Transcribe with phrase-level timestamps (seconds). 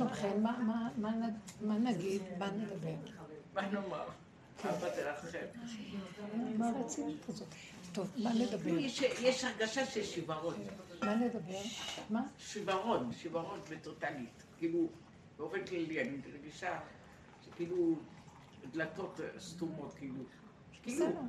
[0.00, 0.42] שלומכם?
[1.60, 2.22] מה נגיד?
[2.38, 2.94] מה נדבר?
[3.54, 4.08] מה נאמר?
[6.58, 7.48] מה הרצינות הזאת?
[7.92, 8.78] טוב, מה נדבר?
[9.20, 10.54] יש הרגשה של שיוורון.
[11.02, 11.60] מה נדבר?
[12.10, 12.22] מה?
[12.38, 14.42] שיוורון, שיוורון וטוטלית.
[14.58, 14.88] כאילו,
[15.38, 16.80] באופן כללי, אני מרגישה
[17.44, 17.96] שכאילו
[18.72, 20.24] דלתות סתומות, כאילו.
[20.86, 21.20] בסדר,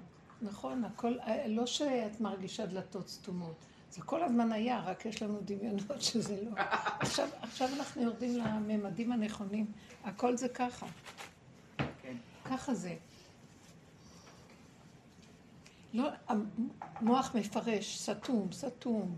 [0.41, 1.13] נכון, הכל,
[1.47, 3.65] לא שאת מרגישה דלתות סתומות.
[3.91, 6.51] זה כל הזמן היה, רק יש לנו דמיונות שזה לא.
[6.99, 9.65] עכשיו, עכשיו אנחנו יורדים לממדים הנכונים.
[10.03, 10.85] הכל זה ככה.
[11.77, 12.17] כן.
[12.45, 12.95] ככה זה.
[15.93, 19.17] לא, המוח מפרש, סתום, סתום.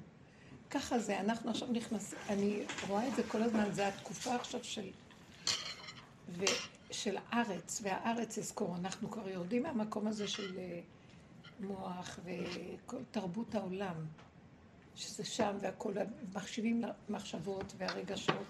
[0.70, 4.90] ככה זה, אנחנו עכשיו נכנסים, אני רואה את זה כל הזמן, זה התקופה עכשיו של...
[6.30, 6.46] ו,
[6.92, 10.80] של הארץ, והארץ אזכור, אנחנו כבר יורדים מהמקום הזה של אה,
[11.60, 13.96] מוח וכל תרבות העולם,
[14.96, 15.94] שזה שם והכל,
[16.34, 18.46] מחשיבים למחשבות והרגשות,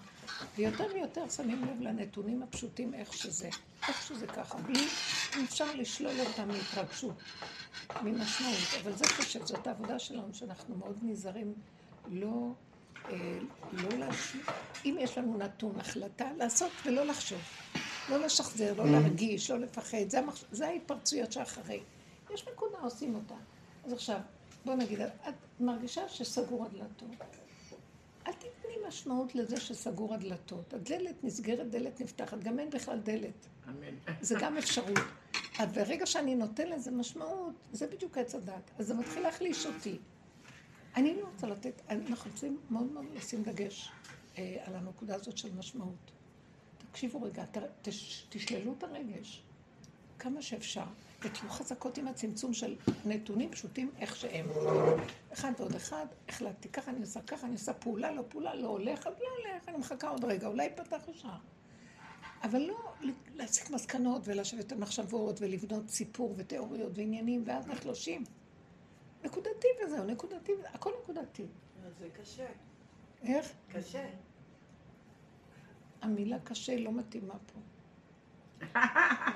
[0.56, 3.48] ויותר ויותר שמים לב לנתונים הפשוטים איך שזה,
[3.88, 4.86] איך שזה ככה, בלי
[5.44, 7.14] אפשר לשלול אותם מהתרגשות,
[8.02, 11.54] ממשמעות, אבל זה חושב, זאת העבודה שלנו, שאנחנו מאוד נזהרים
[12.06, 12.52] לא,
[13.10, 13.38] אה,
[13.72, 14.42] לא להשאיר,
[14.84, 17.40] אם יש לנו נתון, החלטה, לעשות ולא לחשוב.
[18.08, 20.44] לא לשחזר, לא להרגיש, לא לפחד, זה, המחש...
[20.52, 21.80] זה ההתפרצויות שאחרי.
[22.34, 23.34] יש נקודה, עושים אותה.
[23.84, 24.20] אז עכשיו,
[24.64, 27.08] בוא נגיד, את מרגישה שסגור הדלתות.
[28.26, 30.74] אל תתני משמעות לזה שסגור הדלתות.
[30.74, 33.46] הדלת נסגרת, דלת נפתחת, גם אין בכלל דלת.
[33.68, 33.94] אמן.
[34.20, 34.98] זה גם אפשרות.
[35.58, 38.70] אז ברגע שאני נותן לזה משמעות, זה בדיוק עץ הדת.
[38.78, 39.98] אז זה מתחיל להחליש אותי.
[40.96, 43.90] אני לא רוצה לתת, אנחנו רוצים מאוד מאוד לשים דגש
[44.38, 46.10] אה, על הנקודה הזאת של משמעות.
[46.90, 49.43] תקשיבו רגע, ת, תש, תשללו את הרגש
[50.18, 50.84] כמה שאפשר,
[51.20, 54.46] ותהיו חזקות עם הצמצום של נתונים פשוטים איך שהם.
[55.32, 59.06] אחד ועוד אחד, החלטתי, ככה אני עושה, ככה אני עושה פעולה, לא פעולה, לא הולך,
[59.06, 61.38] אז לא הולך, אני מחכה עוד רגע, אולי יפתח השער.
[62.42, 62.92] אבל לא
[63.34, 68.24] להסיק מסקנות ולשבת על מחשבות ולבנות סיפור ותיאוריות ועניינים, ואז נחלושים.
[69.24, 71.46] נקודתי וזהו, נקודתי, הכל נקודתי.
[71.98, 72.46] זה קשה.
[73.22, 73.52] איך?
[73.68, 74.08] קשה.
[76.02, 77.60] המילה קשה לא מתאימה פה.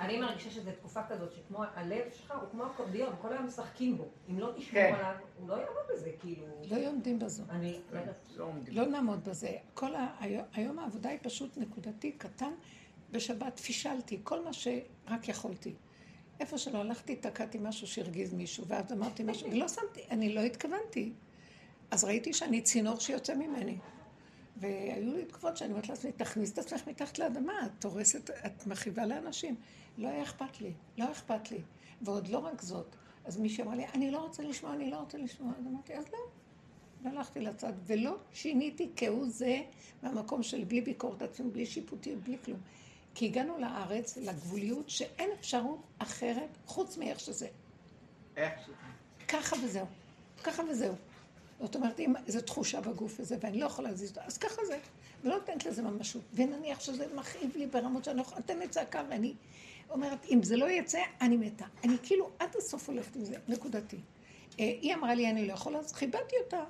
[0.00, 4.08] אני מרגישה שזו תקופה כזאת, שכמו הלב שלך הוא כמו אקורדיון, כל היום משחקים בו.
[4.30, 4.94] אם לא תשמור כן.
[4.94, 6.46] עליו, הוא לא יעמוד בזה, כאילו...
[6.70, 7.42] לא עומדים בזו.
[7.50, 7.80] אני...
[8.36, 8.50] לא.
[8.68, 9.52] לא נעמוד בזה.
[9.74, 10.06] כל ה...
[10.20, 12.52] היום- היום העבודה היא פשוט נקודתי, קטן.
[13.10, 15.74] בשבת פישלתי כל מה שרק יכולתי.
[16.40, 21.12] איפה שלא הלכתי, תקעתי משהו שהרגיז מישהו, ואז אמרתי משהו, ולא שמתי, אני לא התכוונתי.
[21.90, 23.78] אז ראיתי שאני צינור שיוצא ממני.
[24.60, 29.06] והיו לי תקופות שאני אומרת לעצמי, תכניס את עצמך מתחת לאדמה, את הורסת, את מכאיבה
[29.06, 29.56] לאנשים.
[29.98, 31.58] לא היה אכפת לי, לא היה אכפת לי.
[32.02, 32.96] ועוד לא רק זאת.
[33.24, 35.52] אז מישהי אמרה לי, אני לא רוצה לשמוע, אני לא רוצה לשמוע.
[35.58, 36.18] אז אמרתי, אז לא.
[37.02, 39.60] והלכתי לצד, ולא שיניתי כהוא זה
[40.02, 42.58] מהמקום של בלי ביקורת עצמית, בלי שיפוטיות, בלי כלום.
[43.14, 47.48] כי הגענו לארץ, לגבוליות, שאין אפשרות אחרת חוץ מאיך שזה.
[48.36, 48.74] איך שזה.
[49.28, 49.86] ככה וזהו.
[50.44, 50.94] ככה וזהו.
[51.60, 54.78] זאת אומרת, אם איזו תחושה בגוף הזה, ואני לא יכולה להזיז אותה, אז ככה זה.
[55.24, 56.22] ולא נותנת לזה ממשות.
[56.34, 59.34] ונניח שזה מכאיב לי ברמות שאני לא יכולה, נותנת צעקה, ואני
[59.90, 61.64] אומרת, אם זה לא יצא, אני מתה.
[61.84, 63.96] אני כאילו עד הסוף הולכת עם זה, נקודתי.
[64.60, 66.64] אה, היא אמרה לי, אני לא יכולה, אז כיבדתי אותה.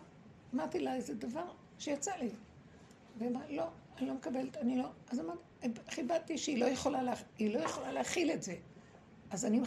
[0.54, 1.44] אמרתי לה איזה דבר
[1.78, 2.30] שיצא לי.
[3.18, 3.64] והיא אמרה, לא,
[3.98, 4.88] אני לא מקבלת, אני לא.
[5.10, 5.42] אז אמרתי,
[5.90, 8.54] כיבדתי שהיא לא יכולה, לה, לא יכולה להכיל את זה.
[9.30, 9.60] אז אני,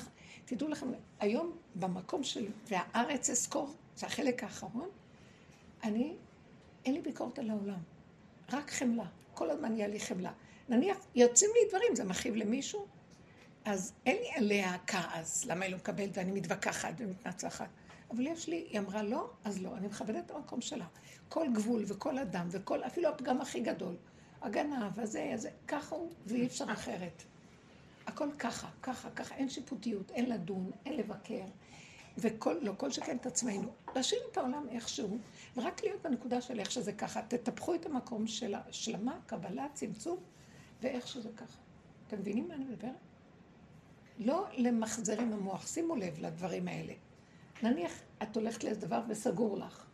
[0.46, 4.90] תדעו לכם, היום במקום של, והארץ אזכור, זה החלק האחרון,
[5.84, 6.16] אני,
[6.86, 7.80] אין לי ביקורת על העולם,
[8.52, 9.06] רק חמלה.
[9.34, 10.32] כל הזמן יהיה לי חמלה.
[10.70, 12.86] נניח, יוצאים לי דברים, זה מכאיב למישהו,
[13.66, 17.70] אז אין לי עליה כעס, למה היא לא מקבלת ואני מתווכחת ומתנצחת.
[18.12, 19.78] אבל יש לי, היא אמרה לא, אז לא.
[19.78, 20.86] אני מכבדת את המקום שלה.
[21.30, 23.96] כל גבול וכל אדם וכל, אפילו הפגם הכי גדול.
[24.42, 27.24] הגנב, הזה, הזה, ככה הוא, ואי אפשר אחרת.
[28.08, 31.46] הכל ככה, ככה, ככה, אין שיפוטיות, אין לדון, אין לבקר.
[32.18, 33.70] וכל, לא כל שכן את עצמנו.
[33.96, 35.18] להשאיר את העולם איכשהו,
[35.58, 37.22] ורק להיות בנקודה של איך שזה ככה.
[37.22, 40.18] תטפחו את המקום של השלמה, קבלה, צמצום,
[40.82, 41.58] ואיך שזה ככה.
[42.08, 42.92] אתם מבינים מה אני מדברת?
[44.18, 46.94] לא למחזר עם המוח, שימו לב לדברים האלה.
[47.64, 47.92] נניח
[48.24, 49.86] את הולכת לאיזה דבר וסגור לך.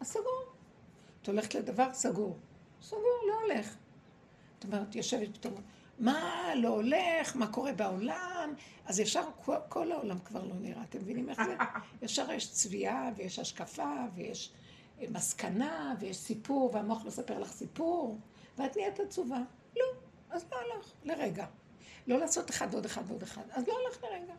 [0.00, 0.44] אז סגור.
[1.22, 2.36] את הולכת לדבר, סגור.
[2.82, 3.76] סגור, לא הולך.
[4.54, 5.54] זאת אומרת, יושבת פתאום,
[5.98, 8.54] מה לא הולך, מה קורה בעולם,
[8.86, 11.56] אז ישר כל, כל העולם כבר לא נראה, אתם מבינים איך זה?
[12.02, 14.52] ישר יש צביעה, ויש השקפה, ויש
[15.00, 18.18] אה, מסקנה, ויש סיפור, והמוח מספר לך סיפור,
[18.58, 19.40] ואת נהיית עצובה.
[19.76, 19.84] לא,
[20.30, 21.46] אז לא הלך, לרגע.
[22.06, 24.34] לא לעשות אחד ועוד אחד ועוד אחד, אז לא הלך לרגע.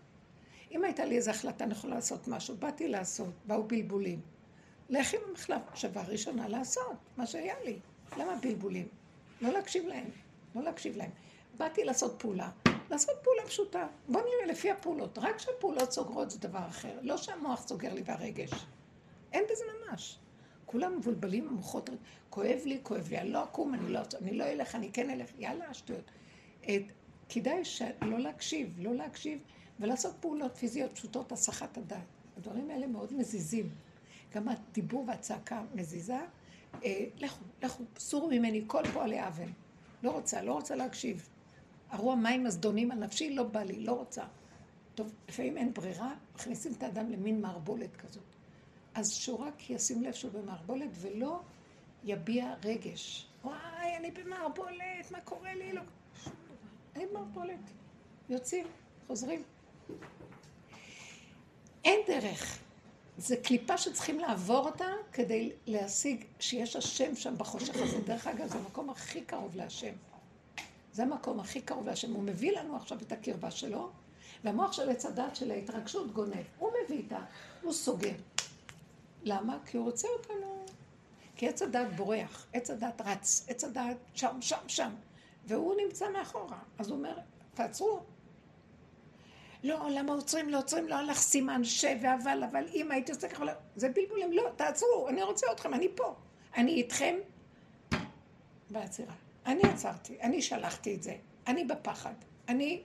[0.71, 4.21] אם הייתה לי איזו החלטה נכונה לעשות משהו, באתי לעשות, באו בלבולים.
[4.89, 7.79] לכי במחלף, שווה ראשונה לעשות, מה שהיה לי.
[8.17, 8.88] למה בלבולים?
[9.41, 10.09] לא להקשיב להם,
[10.56, 11.11] לא להקשיב להם.
[11.59, 12.50] באתי לעשות פעולה,
[12.89, 13.88] לעשות פעולה פשוטה.
[14.07, 15.17] בוא נראה לפי הפעולות.
[15.17, 17.00] רק כשהפעולות סוגרות זה דבר אחר.
[17.01, 18.50] לא שהמוח סוגר לי והרגש.
[19.33, 20.19] אין בזה ממש.
[20.65, 21.89] כולם מבולבלים, המוחות,
[22.29, 25.29] כואב לי, כואב לי, אני לא אקום, אני לא, אני לא אלך, אני כן אלך,
[25.39, 26.11] יאללה, שטויות.
[27.29, 27.61] כדאי
[28.01, 29.39] לא להקשיב, לא להקשיב,
[29.79, 32.03] ולעשות פעולות פיזיות פשוטות, הסחת הדעת.
[32.38, 33.69] הדברים האלה מאוד מזיזים.
[34.35, 36.19] גם הדיבור והצעקה מזיזה.
[36.83, 39.51] אה, לכו, לכו, סורו ממני כל פועלי אבן.
[40.03, 41.29] לא רוצה, לא רוצה להקשיב.
[41.89, 44.24] הרוע מים הזדונים על נפשי, לא בא לי, לא רוצה.
[44.95, 48.24] טוב, לפעמים אין ברירה, מכניסים את האדם למין מערבולת כזאת.
[48.95, 51.39] אז שהוא רק ישים לב שהוא במערבולת ולא
[52.03, 53.27] יביע רגש.
[53.44, 55.74] וואי, אני במערבולת, מה קורה לי?
[55.74, 55.81] לא...
[56.95, 57.59] אני במערבולת.
[58.30, 58.65] יוצאים,
[59.07, 59.44] חוזרים.
[61.85, 62.59] אין דרך.
[63.18, 68.01] זה קליפה שצריכים לעבור אותה כדי להשיג שיש השם שם בחושך הזה.
[68.01, 69.94] דרך אגב, זה המקום הכי קרוב להשם.
[70.94, 72.13] זה המקום הכי קרוב להשם.
[72.13, 73.89] הוא מביא לנו עכשיו את הקרבה שלו,
[74.44, 76.44] והמוח של עץ הדת של ההתרגשות גונב.
[76.57, 77.19] הוא מביא איתה,
[77.62, 78.13] הוא סוגר.
[79.24, 79.57] למה?
[79.65, 80.65] כי הוא רוצה אותנו.
[81.36, 84.91] כי עץ הדת בורח, עץ הדת רץ, עץ הדת שם, שם, שם.
[85.45, 86.59] והוא נמצא מאחורה.
[86.77, 87.18] אז הוא אומר,
[87.53, 88.00] תעצרו.
[89.63, 90.50] לא, למה עוצרים?
[90.50, 93.44] לא עוצרים, לא הלך סימן ש ואבל, אבל אם הייתי עושה ככה,
[93.75, 96.15] זה בלבולים, לא, תעצרו, אני רוצה אתכם, אני פה.
[96.57, 97.15] אני איתכם
[98.69, 99.13] בעצירה.
[99.45, 102.13] אני עצרתי, אני שלחתי את זה, אני בפחד,
[102.47, 102.83] אני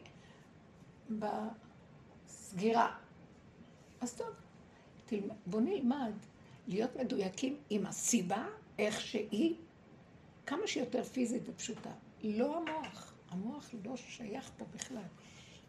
[1.10, 2.96] בסגירה.
[4.00, 4.28] אז טוב,
[5.46, 6.12] בוא נלמד
[6.66, 8.46] להיות מדויקים עם הסיבה,
[8.78, 9.54] איך שהיא,
[10.46, 11.92] כמה שיותר פיזית ופשוטה.
[12.22, 15.06] לא המוח, המוח לא שייך פה בכלל.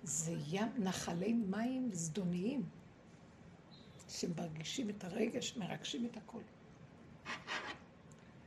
[0.04, 2.64] זה ים, נחלי מים זדוניים,
[4.10, 6.42] שמרגישים את הרגש, מרגשים את הכל.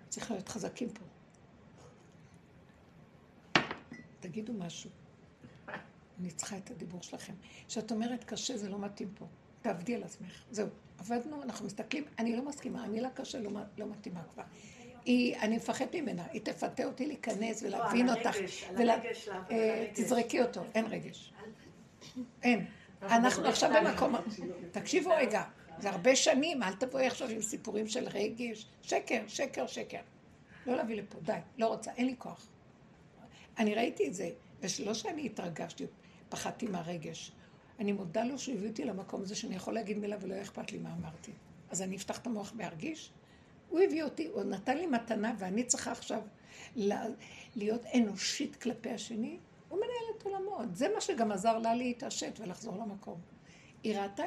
[0.09, 1.05] צריך להיות חזקים פה.
[4.21, 4.91] תגידו משהו.
[6.21, 7.33] אני צריכה את הדיבור שלכם.
[7.69, 9.27] כשאת אומרת קשה, זה לא מתאים פה.
[9.63, 10.43] תעבדי על עצמך.
[10.51, 10.69] זהו.
[10.99, 14.43] עבדנו, אנחנו מסתכלים, אני לא מסכימה, המילה קשה לא, לא מתאימה כבר.
[15.05, 18.37] היא, אני מפחדת ממנה, היא תפתה אותי להיכנס ולהבין לא, אותך.
[18.37, 19.29] על הרגש, על אה, הרגש.
[19.93, 21.33] תזרקי אותו, אין רגש.
[22.43, 22.67] אין.
[23.03, 24.15] אנחנו עכשיו במקום...
[24.71, 25.43] תקשיבו רגע,
[25.79, 28.67] זה הרבה שנים, אל תבואי עכשיו עם סיפורים של רגש.
[28.83, 30.01] שקר, שקר, שקר.
[30.67, 32.47] לא להביא לפה, די, לא רוצה, אין לי כוח.
[33.59, 34.31] אני ראיתי את זה,
[34.63, 35.87] ולא שאני התרגשתי,
[36.29, 37.33] פחדתי מהרגש.
[37.79, 40.79] אני מודה לו שהוא הביא אותי למקום הזה שאני יכול להגיד מילה ולא אכפת לי
[40.79, 41.33] מה אמרתי.
[41.71, 43.13] אז אני אפתח את המוח וארגיש?
[43.69, 46.21] הוא הביא אותי, הוא נתן לי מתנה ואני צריכה עכשיו
[47.57, 49.39] להיות אנושית כלפי השני,
[49.69, 50.77] הוא מנהל את עולמות.
[50.77, 53.21] זה מה שגם עזר לה להתעשת ולחזור למקום.
[53.83, 54.25] היא ראתה,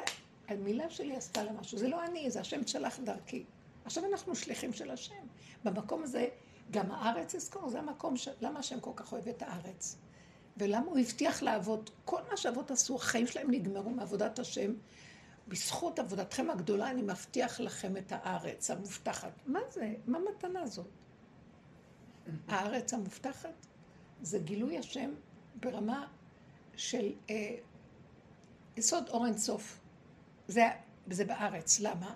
[0.48, 1.78] המילה שלי עשתה לה משהו.
[1.78, 3.44] זה לא אני, זה השם שלח דרכי.
[3.84, 5.14] עכשיו אנחנו שליחים של השם.
[5.64, 6.28] במקום הזה,
[6.72, 8.28] גם הארץ יזכור, זה המקום ש...
[8.40, 9.96] למה השם כל כך אוהב את הארץ?
[10.56, 11.90] ולמה הוא הבטיח לעבוד?
[12.04, 14.72] כל מה שאבות עשו, החיים שלהם נגמרו מעבודת השם.
[15.48, 19.32] בזכות עבודתכם הגדולה אני מבטיח לכם את הארץ המובטחת.
[19.46, 19.94] מה זה?
[20.06, 20.86] מה המתנה הזאת?
[22.48, 23.66] הארץ המובטחת
[24.22, 25.10] זה גילוי השם
[25.54, 26.06] ברמה
[26.76, 27.54] של אה,
[28.76, 29.80] יסוד אור אינסוף.
[30.48, 30.68] זה,
[31.10, 31.80] זה בארץ.
[31.80, 32.14] למה?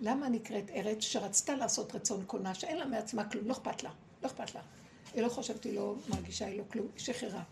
[0.00, 3.90] למה נקראת ארץ שרצתה לעשות רצון קונה, שאין לה מעצמה כלום, לא אכפת לה,
[4.22, 4.60] לא אכפת לה.
[5.14, 7.42] היא לא חושבת, היא לא מרגישה, היא לא כלום, היא שחררה.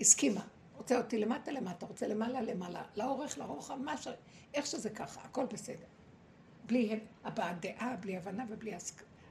[0.00, 0.46] הסכימה.
[0.76, 4.08] רוצה אותי למטה למטה, רוצה למעלה למעלה, לאורך לרוחב, מה ש...
[4.54, 5.86] איך שזה ככה, הכל בסדר.
[6.66, 8.74] בלי הבעת דעה, בלי הבנה ובלי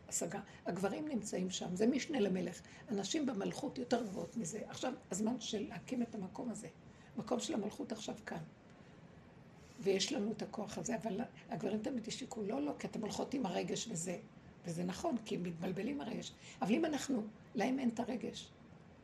[0.07, 0.39] השגה.
[0.65, 2.61] הגברים נמצאים שם, זה משנה למלך.
[2.89, 4.59] אנשים במלכות יותר גבוהות מזה.
[4.67, 6.67] עכשיו, הזמן של להקים את המקום הזה.
[7.17, 8.37] מקום של המלכות עכשיו כאן.
[9.81, 13.45] ויש לנו את הכוח הזה, אבל הגברים תמיד ישיקו, לא, לא, כי אתם הולכות עם
[13.45, 14.17] הרגש וזה.
[14.65, 16.31] וזה נכון, כי הם מתבלבלים הרגש.
[16.61, 17.23] אבל אם אנחנו,
[17.55, 18.51] להם אין את הרגש,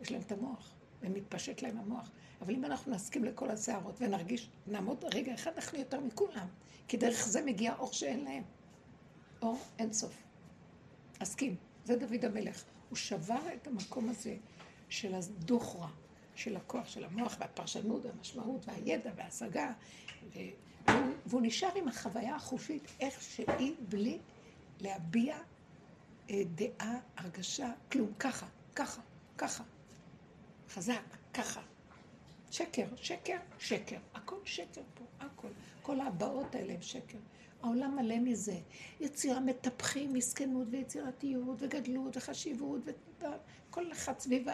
[0.02, 2.10] יש להם את המוח, ומתפשט להם המוח.
[2.42, 6.48] אבל אם אנחנו נסכים לכל הסערות ונרגיש, נעמוד רגע אחד, אנחנו יותר מכולם,
[6.88, 8.44] כי דרך זה מגיע אור שאין להם.
[9.42, 10.24] אור אין סוף.
[11.20, 11.56] אסכים,
[11.86, 12.64] זה דוד המלך.
[12.90, 14.36] הוא שבר את המקום הזה
[14.90, 15.90] של הדוכרה,
[16.36, 19.74] של הכוח של המוח והפרשנות והמשמעות והידע וההשגה,
[21.26, 24.18] והוא, נשאר עם החוויה החושית איך שהיא בלי
[24.80, 25.38] להביע
[26.30, 29.02] אה, דעה, הרגשה, כלום, ככה, ככה,
[29.38, 29.64] ככה.
[30.70, 31.02] חזק,
[31.34, 31.62] ככה.
[32.52, 33.98] שקר, שקר, שקר.
[34.14, 35.48] הכל שקר פה, הכל.
[35.82, 37.18] כל הבאות האלה הם שקר.
[37.64, 38.60] העולם מלא מזה.
[39.00, 42.82] יצירה מטפחים, מסכנות ויצירתיות וגדלות וחשיבות
[43.20, 44.48] וכל אחד סביב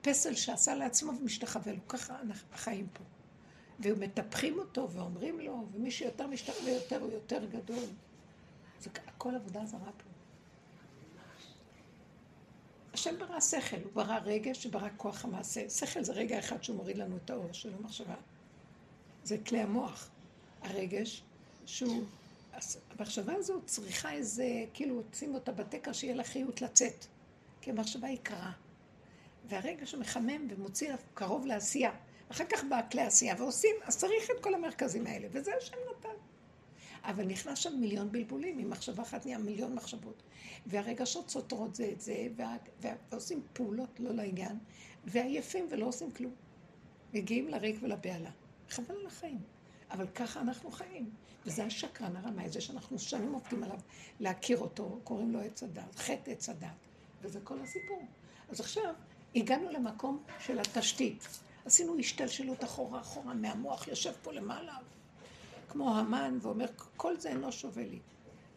[0.00, 1.88] הפסל שעשה לעצמו ומשתחווה לו.
[1.88, 2.16] ככה
[2.52, 3.04] החיים פה.
[3.82, 7.84] ומטפחים אותו ואומרים לו, ומי שיותר משתחווה יותר הוא יותר גדול.
[8.80, 10.10] זה הכל עבודה זרה פה.
[12.94, 15.70] השם ברא שכל, הוא ברא רגש שברא כוח המעשה.
[15.70, 18.14] שכל זה רגע אחד שהוא מוריד לנו את האור של המחשבה.
[19.24, 20.10] זה כלי המוח.
[20.62, 21.22] הרגש
[21.66, 22.04] שהוא,
[22.90, 27.06] המחשבה הזו צריכה איזה, כאילו שים אותה בתקע שיהיה לה חיות לצאת.
[27.60, 28.52] כי המחשבה היא קרה.
[29.48, 31.92] והרגש מחמם ומוציא קרוב לעשייה.
[32.30, 36.08] אחר כך באה כלי עשייה ועושים, אז צריך את כל המרכזים האלה, וזה השם נתן.
[37.02, 40.22] אבל נכנס שם מיליון בלבולים, עם מחשבה אחת נהיה מיליון מחשבות.
[40.66, 44.58] והרגשות סותרות זה את זה, וה, ועושים פעולות לא לעניין,
[45.04, 46.34] ועייפים ולא עושים כלום.
[47.14, 48.30] מגיעים לריק ולבהלה.
[48.68, 49.40] חבל על החיים.
[49.90, 51.10] אבל ככה אנחנו חיים.
[51.46, 53.78] וזה השקרן הרמאי, זה שאנחנו שנים עובדים עליו
[54.20, 56.68] להכיר אותו, קוראים לו עץ הדת, חטא עץ הדת.
[57.22, 58.02] וזה כל הסיפור.
[58.48, 58.94] אז עכשיו
[59.34, 61.28] הגענו למקום של התשתית.
[61.64, 64.76] עשינו השתלשלות אחורה אחורה מהמוח, יושב פה למעלה,
[65.68, 67.98] כמו המן, ואומר, כל זה אינו שווה לי.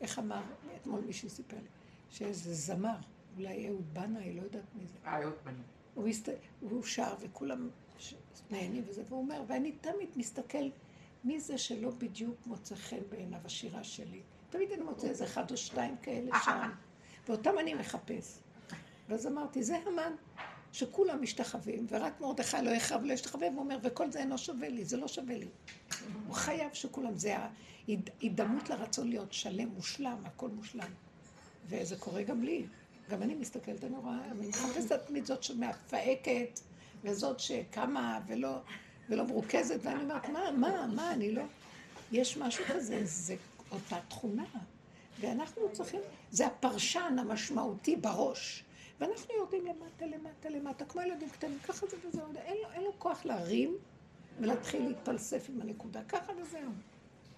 [0.02, 0.42] איך אמר,
[0.76, 1.68] אתמול מישהו סיפר לי,
[2.10, 2.96] שאיזה זמר,
[3.38, 4.98] אולי אהוד בנאי, לא יודעת מי זה.
[5.06, 5.56] אה, אהוד בנאי.
[5.94, 6.30] הוא, הסת...
[6.60, 7.70] הוא שר וכולם
[8.52, 10.70] נהנים וזה, והוא אומר, ואני תמיד מסתכל
[11.24, 14.22] מי זה שלא בדיוק מוצא חן בעיניו השירה שלי.
[14.50, 16.70] תמיד אני מוצא איזה אחד או שתיים כאלה שם,
[17.28, 18.40] ואותם אני מחפש.
[19.10, 20.14] ואז אמרתי, זה המן.
[20.74, 24.86] שכולם משתחווים, ורק מרדכי לא יכאב לא ישתחווה, והוא אומר, וכל זה אינו שווה לי,
[24.86, 25.48] זה לא שווה לי.
[26.28, 27.36] הוא חייב שכולם, זה
[27.88, 30.90] ההידמות לרצון להיות שלם, מושלם, הכל מושלם.
[31.68, 32.66] וזה קורה גם לי.
[33.10, 36.60] גם אני מסתכלת, אני רואה, אני מחפשת תמיד זאת שמפהקת,
[37.04, 38.58] וזאת שקמה ולא,
[39.10, 41.44] ולא מרוכזת, ואני אומרת, מה, מה, מה, אני לא...
[42.12, 43.36] יש משהו כזה, זה
[43.72, 44.46] אותה תכונה.
[45.20, 46.02] ואנחנו צריכים,
[46.32, 48.64] זה הפרשן המשמעותי בראש.
[49.00, 52.26] ואנחנו יורדים למטה, למטה, למטה, כמו ילדים קטנים, ככה זה וזהו.
[52.36, 53.78] אין לו, אין לו כוח להרים
[54.40, 56.72] ולהתחיל להתפלסף עם הנקודה, ככה וזהו.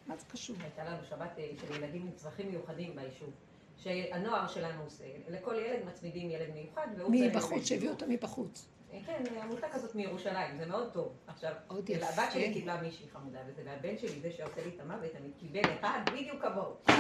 [0.08, 0.56] מה זה קשור?
[0.60, 3.30] הייתה לנו שבת אה, של ילדים עם צרכים מיוחדים ביישוב.
[3.78, 7.12] שהנוער שלנו עושה, לכל ילד מצמידים ילד מיוחד, והוא...
[7.12, 8.66] מבחוץ, שהביאו אותה מבחוץ.
[9.06, 11.14] כן, עמותה כזאת מירושלים, זה מאוד טוב.
[11.28, 15.32] עכשיו, הבת שלי קיבלה מישהי חמודה וזה, והבן שלי, זה שעושה לי את המוות, אני
[15.40, 16.76] קיבל אחד בדיוק כמוהו.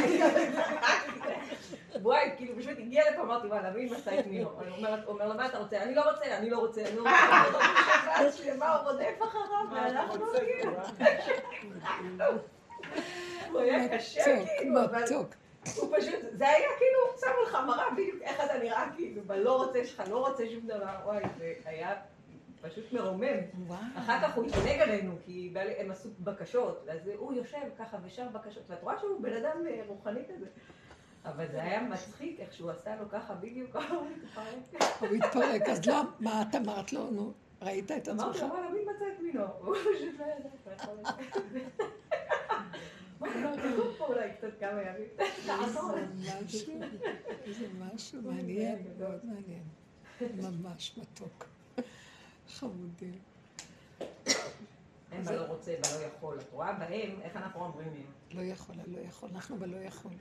[2.01, 4.49] וואי, כאילו פשוט הגיע לפה, אמרתי, וואלה, מי מצא את מינו?
[4.49, 4.61] הוא
[5.07, 5.83] אומר לו, מה אתה רוצה?
[5.83, 8.57] אני לא רוצה, אני לא רוצה, אני לא רוצה.
[8.59, 10.71] מה הוא רודף אחריו, ואנחנו כאילו.
[13.51, 15.03] הוא היה קשה, כאילו, אבל...
[15.75, 19.85] הוא פשוט, זה היה כאילו, שם לך מראה בדיוק איך אתה נראה, כאילו, בלא רוצה
[19.85, 21.95] שלך, לא רוצה שום דבר, וואי, זה היה
[22.61, 23.37] פשוט מרומם.
[23.95, 28.63] אחר כך הוא התענג עלינו, כי הם עשו בקשות, אז הוא יושב ככה ושר בקשות,
[28.67, 30.45] ואת רואה שהוא בן אדם אה, רוחני כזה.
[31.25, 34.83] אבל זה היה מצחיק איך שהוא עשה לו ככה בדיוק, הוא התפרק.
[34.99, 38.23] הוא התפרק, אז לא, מה את אמרת לו, נו, ראית את עצמך?
[38.23, 39.43] אמרתי לו, וואלה, מי מצא את מינו?
[39.61, 41.11] הוא פשוט לא ידע.
[47.59, 49.63] זה משהו מעניין, מאוד מעניין.
[50.35, 51.45] ממש מתוק.
[52.49, 53.19] חמודים.
[55.11, 56.39] אין בלא רוצה, בלא יכול.
[56.39, 58.05] את רואה בהם, איך אנחנו אומרים?
[58.31, 59.29] לא יכול, לא יכול.
[59.33, 60.11] אנחנו בלא יכול.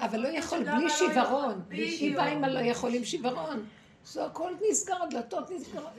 [0.00, 1.62] אבל לא יכול בלי שיוורון.
[1.70, 3.66] היא באה עם הלא יכול עם שיוורון.
[4.04, 5.92] זה הכל נסגר, הדלתות נסגרות.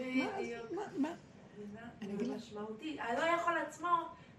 [0.71, 0.81] מה?
[0.97, 1.13] מה?
[2.01, 2.35] אני אגיד לך.
[2.35, 2.97] משמעותי.
[2.99, 3.87] הלא יכול עצמו...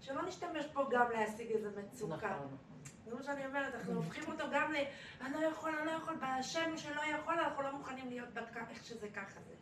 [0.07, 2.15] שלא נשתמש פה גם להשיג איזה מצוקה.
[2.15, 2.57] נכון.
[3.05, 4.75] זה מה שאני אומרת, אנחנו הופכים אותו גם ל...
[5.21, 8.85] אני לא יכול, אני לא יכול, בשם שלא יכול, אנחנו לא מוכנים להיות דווקא איך
[8.85, 9.53] שזה ככה זה.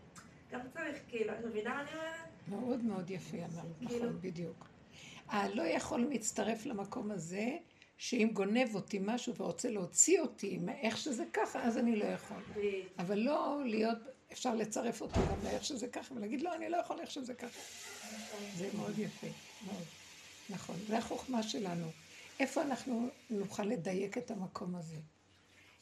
[0.52, 2.30] גם צריך, כאילו, את מבינה מה אני אומרת?
[2.48, 4.68] מאוד מאוד יפה אמרת, כאילו- נכון, בדיוק.
[5.28, 7.58] הלא יכול מצטרף למקום הזה,
[7.98, 12.38] שאם גונב אותי משהו ורוצה להוציא אותי מאיך שזה ככה, אז אני לא יכול.
[13.00, 13.98] אבל לא להיות,
[14.32, 17.60] אפשר לצרף אותו גם לאיך שזה ככה, ולהגיד, לא, אני לא יכול איך שזה ככה.
[18.56, 19.28] זה מאוד יפה,
[19.66, 19.84] מאוד.
[20.50, 21.92] נכון, זה החוכמה שלנו.
[22.40, 24.98] איפה אנחנו נוכל לדייק את המקום הזה?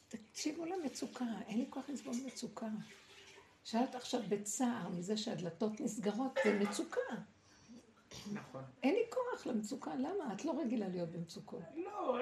[0.08, 2.68] תקשיבו למצוקה, אין לי כוח לסבול מצוקה.
[3.64, 7.02] שאת עכשיו בצער מזה שהדלתות נסגרות, זה מצוקה.
[8.34, 8.64] נכון.
[8.84, 10.34] אין לי כוח למצוקה, למה?
[10.34, 11.64] את לא רגילה להיות במצוקות.
[11.76, 12.18] לא,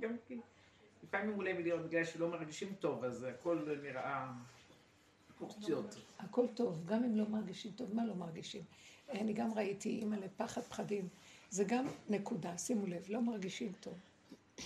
[0.00, 0.16] גם
[1.02, 4.32] לפעמים אולי בגלל שלא מרגישים טוב, אז הכל נראה
[5.38, 5.94] פורציות.
[6.18, 8.62] הכל טוב, גם אם לא מרגישים טוב, מה לא מרגישים?
[9.10, 11.08] אני גם ראיתי אימא לפחד פחדים.
[11.52, 13.98] זה גם נקודה, שימו לב, לא מרגישים טוב.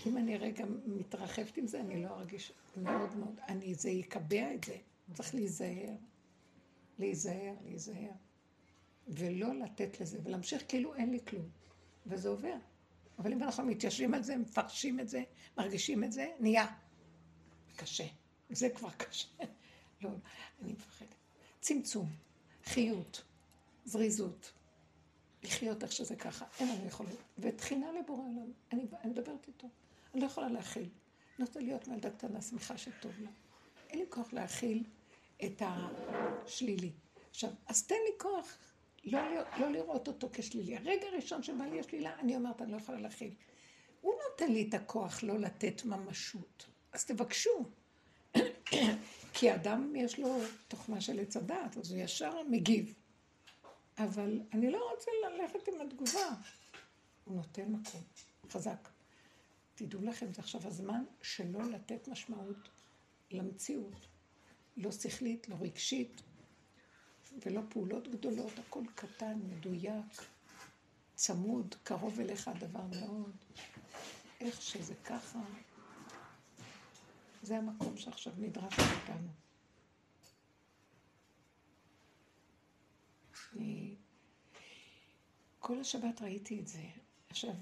[0.07, 4.65] אם אני רגע מתרחבת עם זה, אני לא ארגיש מאוד מאוד, אני, זה יקבע את
[4.65, 4.77] זה.
[5.15, 5.95] צריך להיזהר,
[6.99, 8.11] להיזהר, להיזהר.
[9.09, 11.49] ולא לתת לזה, ולהמשיך כאילו אין לי כלום.
[12.07, 12.57] וזה עובר.
[13.19, 15.23] אבל אם אנחנו מתיישבים על זה, מפרשים את זה,
[15.59, 16.67] מרגישים את זה, נהיה
[17.77, 18.07] קשה.
[18.51, 19.29] זה כבר קשה.
[20.03, 20.11] לא,
[20.63, 21.15] אני מפחדת.
[21.61, 22.09] צמצום,
[22.65, 23.25] חיות,
[23.85, 24.53] זריזות,
[25.47, 27.17] לחיות איך שזה ככה, אין לנו יכולת.
[27.39, 29.69] ותחינה לבורא עולם, אני, אני מדברת איתו,
[30.15, 30.89] אני לא יכולה להכיל.
[31.39, 33.31] אני רוצה להיות מילדה קטנה, שמחה שטוב לה.
[33.91, 34.85] אין לי כוח להכיל
[35.45, 36.93] את השלילי.
[37.31, 38.59] עכשיו, אז תן לי כוח
[39.05, 39.21] לא,
[39.61, 40.77] לא לראות אותו כשלילי.
[40.77, 43.31] הרגע הראשון שבא לי השלילה, אני אומרת, אני לא יכולה להכיל.
[44.01, 46.67] הוא נותן לי את הכוח לא לתת ממשות.
[46.93, 47.65] אז תבקשו.
[49.35, 50.39] כי אדם יש לו
[50.69, 52.95] תוכנה של עץ הדעת, אז הוא ישר מגיב.
[53.99, 56.29] אבל אני לא רוצה ללכת עם התגובה.
[57.25, 58.03] הוא נותן מקום,
[58.51, 58.89] חזק.
[59.75, 62.69] תדעו לכם, זה עכשיו הזמן שלא לתת משמעות
[63.31, 64.07] למציאות.
[64.77, 66.23] לא שכלית, לא רגשית,
[67.47, 70.23] ולא פעולות גדולות, הכל קטן, מדויק,
[71.15, 73.37] צמוד, קרוב אליך הדבר מאוד.
[74.41, 75.39] איך שזה ככה,
[77.43, 79.29] זה המקום שעכשיו נדרש מאיתנו.
[83.57, 83.95] אני...
[85.67, 86.83] כל השבת ראיתי את זה.
[87.29, 87.55] עכשיו,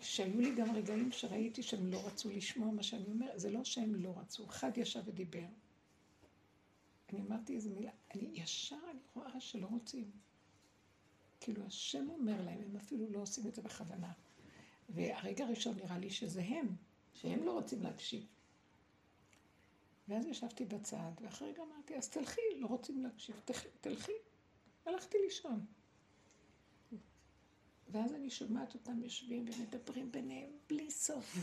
[0.00, 3.94] שהיו לי גם רגעים שראיתי שהם לא רצו לשמוע מה שאני אומרת, זה לא שהם
[3.94, 5.44] לא רצו, אחד ישב ודיבר.
[7.12, 10.10] אני אמרתי איזה מילה, אני ישר אני רואה שלא רוצים.
[11.40, 14.12] כאילו השם אומר להם, הם אפילו לא עושים את זה בכוונה.
[14.88, 16.76] והרגע הראשון נראה לי שזה הם,
[17.14, 18.26] שהם לא רוצים להקשיב.
[20.08, 23.40] ואז ישבתי בצד, ואחרי רגע אמרתי, אז תלכי, לא רוצים להקשיב,
[23.80, 24.12] תלכי.
[24.86, 25.66] הלכתי לישון.
[27.92, 31.36] ואז אני שומעת אותם יושבים ומדברים ביניהם בלי סוף.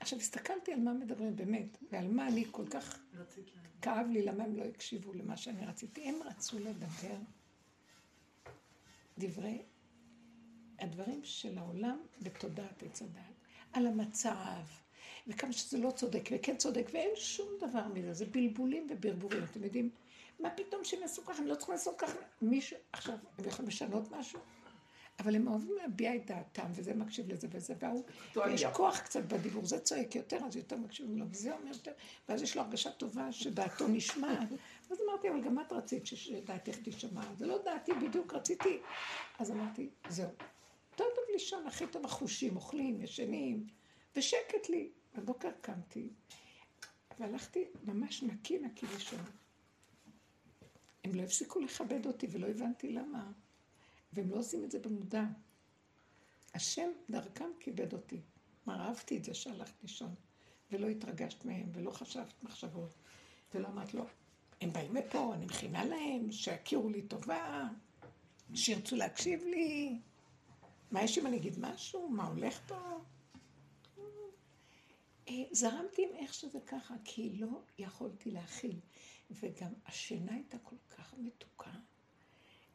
[0.00, 2.98] עכשיו הסתכלתי על מה מדברים באמת, ועל מה אני כל כך
[3.82, 6.08] כאב לי, למה הם לא הקשיבו למה שאני רציתי.
[6.08, 7.16] הם רצו לדבר
[9.18, 9.62] דברי,
[10.78, 13.34] הדברים של העולם בתודעת עץ הדת,
[13.72, 14.62] על המצב,
[15.26, 19.44] וכמה שזה לא צודק, וכן צודק, ואין שום דבר מזה, זה בלבולים וברבורים.
[19.44, 19.90] אתם יודעים,
[20.42, 22.18] מה פתאום שהם יעשו ככה, הם לא צריכים לעשות ככה.
[22.42, 24.40] מישהו, עכשיו, הם יכולים לשנות משהו?
[25.18, 28.04] אבל הם אוהבים להביע את דעתם, וזה מקשיב לזה וזה, והוא,
[28.36, 31.92] ויש כוח קצת בדיבור, זה צועק יותר, אז יותר מקשיבים לו, וזה אומר יותר,
[32.28, 34.48] ואז יש לו הרגשה טובה שדעתו נשמעת.
[34.90, 38.78] אז אמרתי, אבל גם את רצית שדעתך תשמע, זה לא דעתי בדיוק, רציתי.
[39.38, 40.30] אז אמרתי, זהו.
[40.90, 43.66] יותר טוב לישון, הכי טוב החושים, אוכלים, ישנים,
[44.16, 44.90] ושקט לי.
[45.14, 46.08] בבוקר קמתי,
[47.18, 49.18] והלכתי ממש נקי נקי לישון.
[51.04, 53.32] הם לא הפסיקו לכבד אותי ולא הבנתי למה.
[54.12, 55.24] והם לא עושים את זה במודע.
[56.54, 58.20] השם דרכם כיבד אותי.
[58.66, 60.14] מה, אהבתי את זה שהלכת לישון,
[60.70, 62.94] ולא התרגשת מהם, ולא חשבת מחשבות,
[63.54, 64.06] ולא אמרת, לא,
[64.60, 67.68] הם באים מפה, אני מכינה להם, שיכירו לי טובה,
[68.54, 69.98] שירצו להקשיב לי.
[70.90, 72.08] מה יש אם אני אגיד משהו?
[72.08, 73.00] מה הולך פה?
[75.28, 78.80] אה, זרמתי עם איך שזה ככה, כי לא יכולתי להכיל.
[79.40, 81.70] וגם השינה הייתה כל כך מתוקה.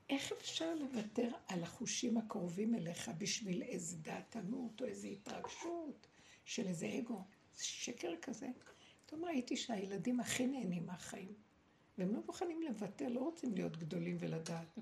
[0.10, 6.08] איך אפשר לוותר על החושים הקרובים אליך בשביל איזה דעתנות או איזו התרגשות
[6.46, 7.24] של איזה אגו?
[7.56, 8.48] זה שקר כזה.
[9.06, 11.34] פתאום ראיתי שהילדים הכי נהנים מהחיים,
[11.98, 14.78] והם לא מוכנים לוותר, לא רוצים להיות גדולים ולדעת.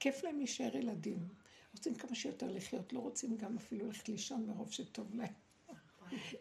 [0.00, 1.28] כיף להם להישאר ילדים.
[1.72, 5.32] רוצים כמה שיותר לחיות, לא רוצים גם אפילו ללכת לישון מרוב שטוב להם.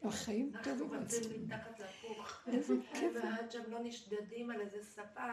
[0.01, 2.47] טובים אנחנו רצים מתחת לפוך.
[2.47, 3.11] איזה כיף.
[3.15, 5.25] ועד שהם לא נשדדים על איזה ספה.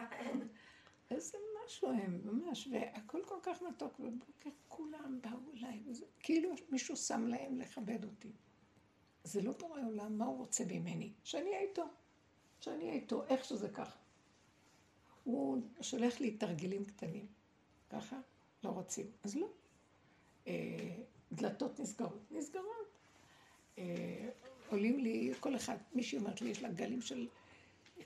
[1.11, 5.83] איזה משהו הם, ממש, והכל כל כך מתוק, ובבוקר כולם באו אליי,
[6.19, 8.31] כאילו מישהו שם להם לכבד אותי.
[9.23, 11.13] זה לא בורא עולם, מה הוא רוצה ממני?
[11.23, 11.85] שאני אהיה איתו,
[12.59, 13.97] שאני אהיה איתו, איך שזה ככה.
[15.23, 17.27] הוא שולח לי תרגילים קטנים,
[17.89, 18.19] ככה,
[18.63, 19.47] לא רוצים, אז לא.
[20.47, 20.95] אה,
[21.31, 22.76] דלתות נסגרות, נסגרות.
[24.69, 27.27] עולים לי, כל אחד, מישהי אומרת לי, יש לה גלים של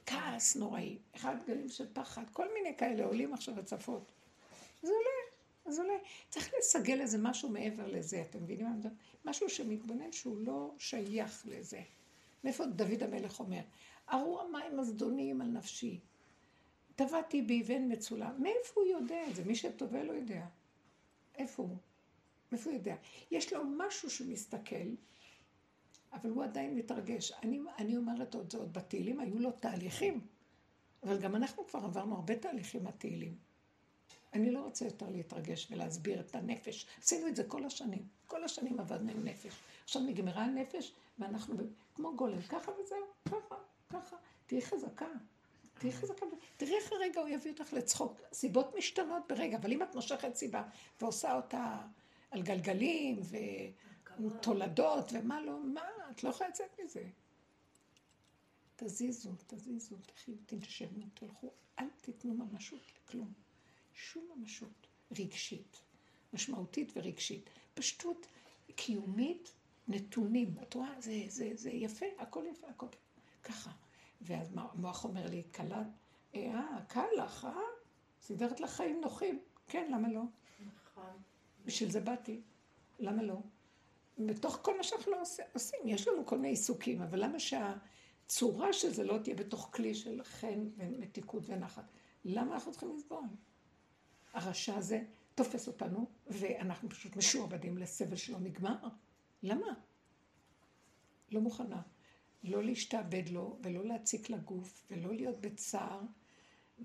[0.05, 4.11] כעס נוראי, אחד גלים של פחד, כל מיני כאלה עולים עכשיו הצפות.
[4.81, 5.93] זה עולה, זה עולה.
[6.29, 8.81] צריך לסגל איזה משהו מעבר לזה, אתם מבינים מה אני
[9.25, 11.81] משהו שמתבונן שהוא לא שייך לזה.
[12.43, 13.61] מאיפה דוד המלך אומר?
[14.13, 15.99] ארור המים הזדוניים על נפשי.
[16.95, 18.43] טבעתי בי ואין מצולם.
[18.43, 19.43] מאיפה הוא יודע את זה?
[19.43, 20.45] מי שטובל לא יודע.
[21.35, 21.77] איפה הוא?
[22.51, 22.95] מאיפה הוא יודע?
[23.31, 24.75] יש לו משהו שמסתכל,
[26.13, 27.31] אבל הוא עדיין מתרגש.
[27.43, 30.21] אני, אני אומרת עוד זאת, בתהילים היו לו תהליכים,
[31.03, 33.35] אבל גם אנחנו כבר עברנו הרבה תהליכים מהתהילים.
[34.33, 36.85] אני לא רוצה יותר להתרגש ולהסביר את הנפש.
[37.01, 38.07] עשינו את זה כל השנים.
[38.27, 39.53] כל השנים עבדנו עם נפש.
[39.83, 41.55] עכשיו נגמרה הנפש, ואנחנו
[41.95, 43.55] כמו גולם, ככה וזהו, ככה,
[43.89, 44.15] ככה.
[44.45, 45.07] תהיי חזקה.
[45.79, 46.25] תהיי חזקה.
[46.57, 48.17] תראי איך הרגע הוא יביא אותך לצחוק.
[48.33, 50.63] סיבות משתנות ברגע, אבל אם את מושכת סיבה
[51.01, 51.77] ועושה אותה
[52.31, 53.19] על גלגלים
[54.25, 55.81] ותולדות ומה לא, מה,
[56.11, 57.09] את לא יכולה לצאת מזה.
[58.75, 63.33] תזיזו, תזיזו, תחיו, תנשמו, תלכו, אל תיתנו ממשות לכלום.
[63.93, 64.87] שום ממשות
[65.19, 65.81] רגשית,
[66.33, 67.49] משמעותית ורגשית.
[67.73, 68.27] פשטות
[68.75, 69.51] קיומית,
[69.87, 70.55] נתונים.
[70.61, 72.87] את רואה, זה, זה, זה יפה, הכל יפה, הכל
[73.43, 73.71] ככה.
[74.21, 75.83] ואז המוח אומר לי, קלה,
[76.35, 77.61] אה, קל לך, אה?
[78.21, 79.39] סידרת לך חיים נוחים.
[79.67, 80.21] כן, למה לא?
[80.65, 81.13] נכון.
[81.65, 82.41] בשביל זה באתי.
[82.99, 83.37] למה לא?
[84.17, 85.11] בתוך כל מה שאנחנו
[85.53, 89.95] עושים, יש לנו כל מיני עיסוקים, אבל למה שהצורה של זה לא תהיה בתוך כלי
[89.95, 91.91] של חן ומתיקות ונחת?
[92.25, 93.23] למה אנחנו צריכים לסבול?
[94.33, 95.03] הרשע הזה
[95.35, 98.77] תופס אותנו, ואנחנו פשוט משועבדים לסבל שלא נגמר.
[99.43, 99.73] למה?
[101.31, 101.81] לא מוכנה.
[102.43, 106.01] לא להשתעבד לו, ולא להציק לגוף, ולא להיות בצער,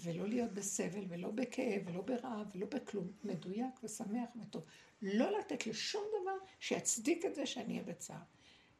[0.00, 3.12] ולא להיות בסבל, ולא בכאב, ולא ברעב, ולא בכלום.
[3.24, 4.62] מדויק ושמח וטוב.
[5.02, 8.22] לא לתת לשום דבר שיצדיק את זה שאני אהיה בצער.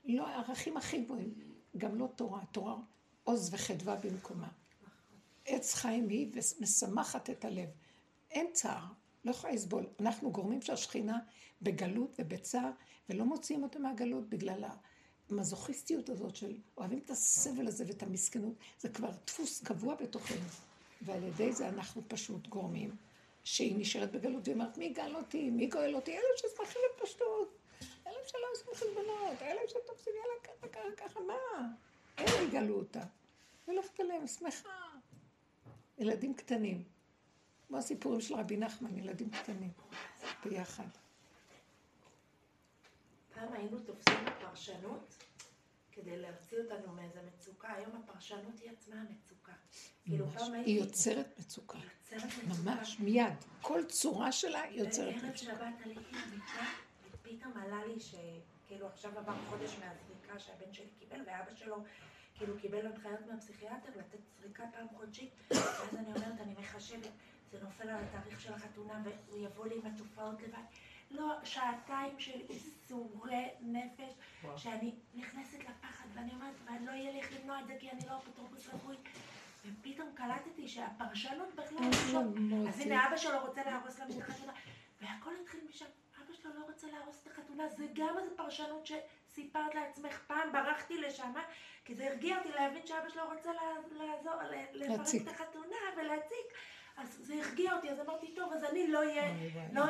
[0.04, 1.34] לא הערכים הכי גבוהים,
[1.76, 2.44] גם לא תורה.
[2.52, 2.76] תורה
[3.24, 4.48] עוז וחדווה במקומה.
[5.46, 7.68] עץ חיים היא ומשמחת את הלב.
[8.30, 8.84] אין צער,
[9.24, 9.86] לא יכולה לסבול.
[10.00, 11.18] אנחנו גורמים שהשכינה
[11.62, 12.70] בגלות ובצער,
[13.08, 14.64] ולא מוציאים אותה מהגלות בגלל
[15.30, 18.54] המזוכיסטיות הזאת של אוהבים את הסבל הזה ואת המסכנות.
[18.80, 20.46] זה כבר דפוס קבוע בתוכנו.
[21.02, 22.96] ועל ידי זה אנחנו פשוט גורמים
[23.44, 25.50] שהיא נשארת בגלות והיא אומרת, מי גאל אותי?
[25.50, 26.12] מי גואל אותי?
[26.12, 27.58] אלה ששמחים בפשטות,
[28.06, 31.68] אלה שלא עושים חשבונות, אלה שתופסים יאללה ככה ככה ככה, מה?
[32.18, 33.02] אלה יגאלו אותה.
[33.68, 34.68] ולכת עליהם, שמחה.
[35.98, 36.84] ילדים קטנים.
[37.68, 39.70] כמו הסיפורים של רבי נחמן, ילדים קטנים,
[40.44, 40.88] ביחד.
[43.34, 45.14] פעם היינו תופסים בפרשנות
[45.96, 49.52] כדי להוציא אותנו מאיזה מצוקה, היום הפרשנות היא עצמה המצוקה.
[50.04, 51.78] כאילו היא יוצרת מצוקה.
[52.64, 53.34] ממש, מיד.
[53.60, 55.26] כל צורה שלה יוצרת מצוקה.
[55.26, 56.64] בערב שבת עליתי למיטה,
[57.12, 61.76] ופתאום עלה לי שכאילו עכשיו עבר חודש מהזריקה שהבן שלי קיבל, ואבא שלו
[62.34, 67.12] כאילו קיבל הנחיות מהפסיכיאטר לתת זריקה פעם חודשית, ואז אני אומרת, אני מחשבת,
[67.52, 70.62] זה נופל על התאריך של החתונה, והוא יבוא לי עם התופעות לבד.
[71.10, 74.12] לא, שעתיים של איסורי נפש,
[74.56, 78.00] שאני נכנסת לפחד, ואני אומרת, ואני לא יהיה לי איך למנוע את זה כי אני
[78.08, 78.96] לא אפוטרופוס רפואי.
[79.66, 82.20] ופתאום קלטתי שהפרשנות בכלל לא
[82.68, 84.52] אז הנה אבא שלו רוצה להרוס לנו את החתונה,
[85.00, 85.84] והכל התחיל משם.
[86.24, 90.98] אבא שלו לא רוצה להרוס את החתונה, זה גם איזו פרשנות שסיפרת לעצמך פעם, ברחתי
[90.98, 91.32] לשם,
[91.84, 93.50] כי זה הרגיע אותי להבין שאבא שלו רוצה
[93.90, 94.34] לעזור,
[94.72, 96.46] לפרק את החתונה ולהציק.
[96.96, 99.22] אז זה הרגיע אותי, אז אמרתי, טוב, אז אני לא אהיה,
[99.72, 99.82] לא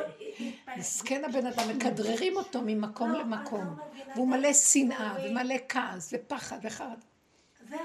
[0.77, 3.77] מסכן הבן אדם, מכדררים אותו ממקום לא, למקום,
[4.15, 6.99] והוא מלא שנאה ומלא כעס ופחד וחרד.
[7.69, 7.79] זהו.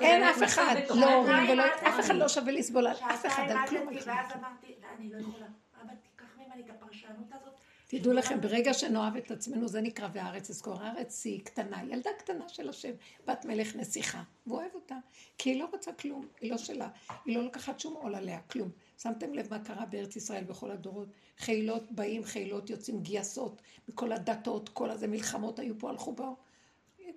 [0.00, 3.66] אין אף אחד, לא הורים ולא, אף אחד לא שווה לסבול על אף אחד, על
[3.68, 3.86] כלום.
[3.86, 5.46] ואז אמרתי, אני לא יכולה,
[5.82, 7.54] אבא תיקח ממני את הפרשנות הזאת.
[7.90, 10.82] תדעו לכם, ברגע שנאהב את עצמנו, זה נקרא והארץ אזכור.
[10.82, 12.92] הארץ היא קטנה, ילדה קטנה של השם,
[13.26, 14.96] בת מלך נסיכה, והוא אוהב אותה,
[15.38, 16.88] כי היא לא רוצה כלום, היא לא שלה,
[17.24, 18.70] היא לא לוקחת שום עול עליה, כלום.
[18.98, 21.08] שמתם לב מה קרה בארץ ישראל בכל הדורות?
[21.38, 26.36] חילות באים, חילות יוצאים, גייסות, מכל הדתות, כל הזה, מלחמות היו פה, הלכו באו.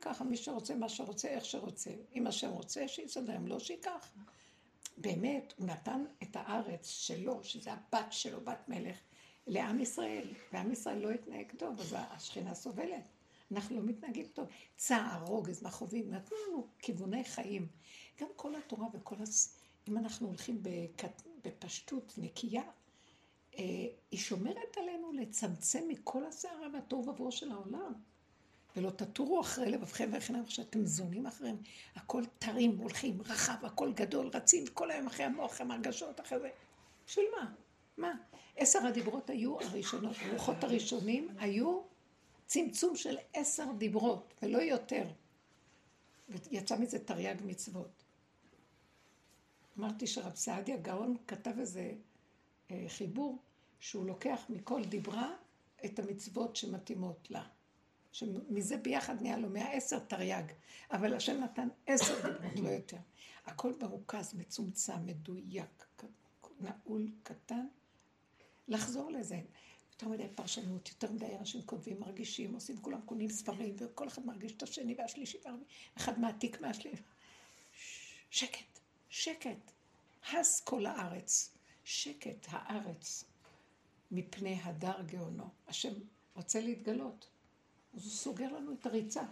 [0.02, 1.92] ככה, מי שרוצה, מה שרוצה, איך שרוצה.
[2.16, 4.12] אם השם רוצה, שיסדר, אם לא, שייקח.
[4.98, 8.98] באמת, הוא נתן את הארץ שלו, שזה הבת שלו, בת מלך,
[9.48, 13.04] לעם ישראל, ועם ישראל לא התנהג טוב, אז השכינה סובלת.
[13.52, 14.48] אנחנו לא מתנהגים טוב.
[14.78, 17.68] צער, רוגז, מכאובים, נתנו לנו כיווני חיים.
[18.22, 19.60] גם כל התורה וכל הס...
[19.88, 20.64] אם אנחנו הולכים
[21.44, 22.64] בפשטות נקייה,
[23.58, 23.64] אה,
[24.12, 27.94] היא שומרת עלינו לצמצם מכל הסערה והתוהו ובוהו של העולם.
[28.76, 31.58] ולא תטורו אחרי לבבכם וכן שאתם זונים אחריהם.
[31.96, 36.50] הכל תרים, הולכים, רחב, הכל גדול, רצים כל היום אחרי המוח, עם הרגשות, אחרי זה.
[37.08, 37.54] בשביל מה?
[37.98, 38.14] מה?
[38.56, 41.82] עשר הדיברות היו הראשונות, הרוחות הראשונים היו
[42.46, 45.08] צמצום של עשר דיברות, ולא יותר.
[46.30, 48.04] ויצא מזה תרי"ג מצוות.
[49.80, 51.92] אמרתי שרב סעדיה גאון כתב איזה
[52.72, 53.38] אה, חיבור
[53.80, 55.32] שהוא לוקח מכל דיברה
[55.86, 57.44] את המצוות שמתאימות לה.
[58.12, 60.44] שמזה ביחד נהיה לו מאה עשר תרי"ג,
[60.92, 62.98] אבל השם נתן עשר דיברות, לא יותר.
[63.46, 65.86] הכל מרוכז, מצומצם, מדויק,
[66.60, 67.66] נעול, קטן,
[68.68, 69.42] לחזור לזה.
[69.92, 74.52] יותר מדי פרשנות, יותר מדי אנשים כותבים, מרגישים, עושים, כולם קונים ספרים, וכל אחד מרגיש
[74.52, 76.92] את השני והשלישי והרביעי, אחד מעתיק מהשני.
[78.30, 79.72] שקט, שקט.
[80.32, 81.54] הס כל הארץ.
[81.84, 83.24] שקט הארץ
[84.12, 85.50] מפני הדר גאונו.
[85.68, 85.94] השם
[86.36, 87.28] רוצה להתגלות.
[87.94, 89.24] אז הוא סוגר לנו את הריצה.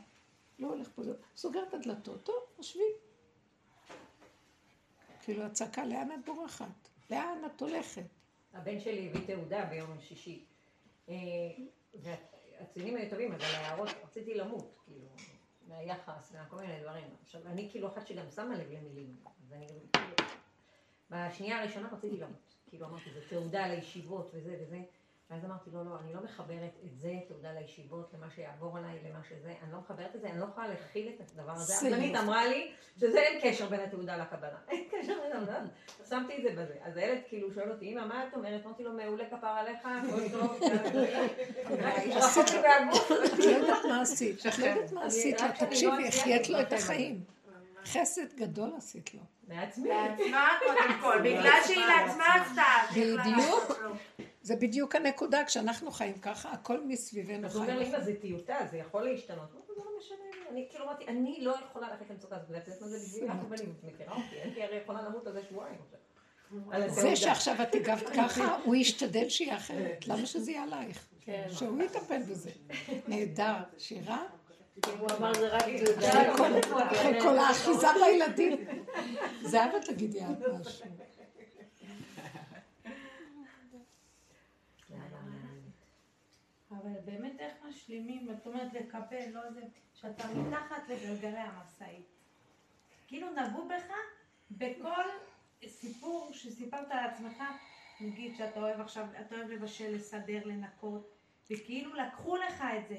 [0.59, 1.01] לא הולך פה,
[1.35, 2.93] סוגר את הדלתות, טוב, יושבים.
[5.23, 6.89] כאילו הצעקה, לאן את בורחת?
[7.09, 8.20] לאן את הולכת?
[8.53, 10.45] הבן שלי הביא תעודה ביום שישי.
[11.09, 11.15] אה,
[11.93, 15.07] והציונים היו טובים, אבל ההערות, רציתי למות, כאילו,
[15.67, 17.07] מהיחס, מהכל מיני דברים.
[17.23, 20.15] עכשיו, אני כאילו אחת שגם שמה לב למילים, אז אני כאילו...
[21.09, 22.55] בשנייה הראשונה רציתי למות.
[22.69, 24.81] כאילו אמרתי, זו תעודה לישיבות וזה וזה.
[25.31, 29.19] ואז אמרתי לו, לא, אני לא מחברת את זה, תעודה לישיבות, למה שיעבור עליי, למה
[29.29, 31.89] שזה, אני לא מחברת את זה, אני לא יכולה להכיל את הדבר הזה.
[31.89, 32.17] יופי.
[32.19, 34.57] אמרה לי שזה אין קשר בין התעודה לקבלה.
[34.69, 35.59] אין קשר בין התעודה.
[36.09, 36.75] שמתי את זה בזה.
[36.81, 38.65] אז הילד כאילו שואל אותי, אמא, מה את אומרת?
[38.65, 40.59] אמרתי לו, מעולה כפר עליך, הכל טוב.
[43.33, 46.73] את לא יודעת מה עשית, את לא יודעת מה עשית לא תקשיבי, החיית לו את
[46.73, 47.23] החיים.
[47.85, 49.21] חסד גדול עשית לו.
[49.47, 49.89] מעצמי.
[49.89, 52.63] לעצמה קודם כל, בגלל שהיא לעצמה עשתה.
[52.91, 53.81] בדיוק.
[54.41, 57.95] זה בדיוק הנקודה, כשאנחנו חיים ככה, הכל מסביבנו אז הוא אומר לי, חיים.
[57.95, 59.51] אמא, זה טיוטה, זה יכול להשתנות.
[59.67, 60.17] זה לא משנה.
[60.51, 63.57] אני כאילו אמרתי, אני לא יכולה ללכת למצוקה הזאת, ואת יודעת מה זה בשבילך, אבל
[63.59, 67.15] היא מכירה אותי, אין לי הרי יכולה למות על זה שבועיים זה.
[67.15, 70.07] שעכשיו את הגבת ככה, הוא ישתדל שיהיה אחרת.
[70.07, 71.07] למה שזה יהיה עלייך?
[71.21, 71.47] כן.
[71.51, 72.49] שהוא יטפל בזה.
[73.07, 73.53] נהדר.
[73.77, 74.23] שירה?
[74.99, 76.37] הוא אמר זה רק אחרי תעודה.
[76.37, 78.67] כל- אחרי כל האחיזה בילדים.
[79.43, 80.25] זהבה תגידי את
[80.59, 80.85] משהו.
[86.81, 89.61] אבל באמת איך משלימים, את אומרת לקבל, לא זה,
[89.93, 92.05] שאתה מתחת לגלגלי המשאית.
[93.07, 93.91] כאילו נגעו בך
[94.51, 95.03] בכל
[95.67, 97.43] סיפור שסיפרת על עצמך,
[98.01, 101.11] נגיד שאתה אוהב עכשיו, אתה אוהב לבשל, לסדר, לנקות,
[101.51, 102.97] וכאילו לקחו לך את זה.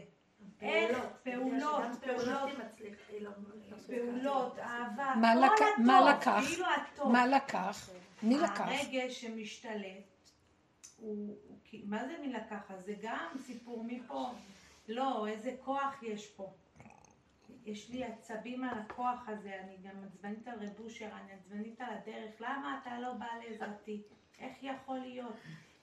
[0.60, 2.50] איך פעולות, פעולות,
[3.08, 3.30] היא לא-
[3.70, 5.66] לא פעולות, אהבה, מה כל לקח-
[6.36, 6.44] הטוב?
[6.48, 7.12] כאילו הטוב.
[7.12, 7.90] מה לקח?
[8.22, 8.60] מי לקח?
[8.60, 10.02] הרגש שמשתלט,
[10.96, 11.36] הוא,
[11.84, 12.70] מה זה מי לקח?
[12.70, 14.30] אז זה גם סיפור מפה,
[14.88, 16.52] לא, איזה כוח יש פה.
[17.64, 21.90] יש לי עצבים על הכוח הזה, אני גם עצבנית על רב אושר, אני עצבנית על
[21.90, 24.02] הדרך, למה אתה לא בא לעזרתי?
[24.38, 25.34] איך יכול להיות?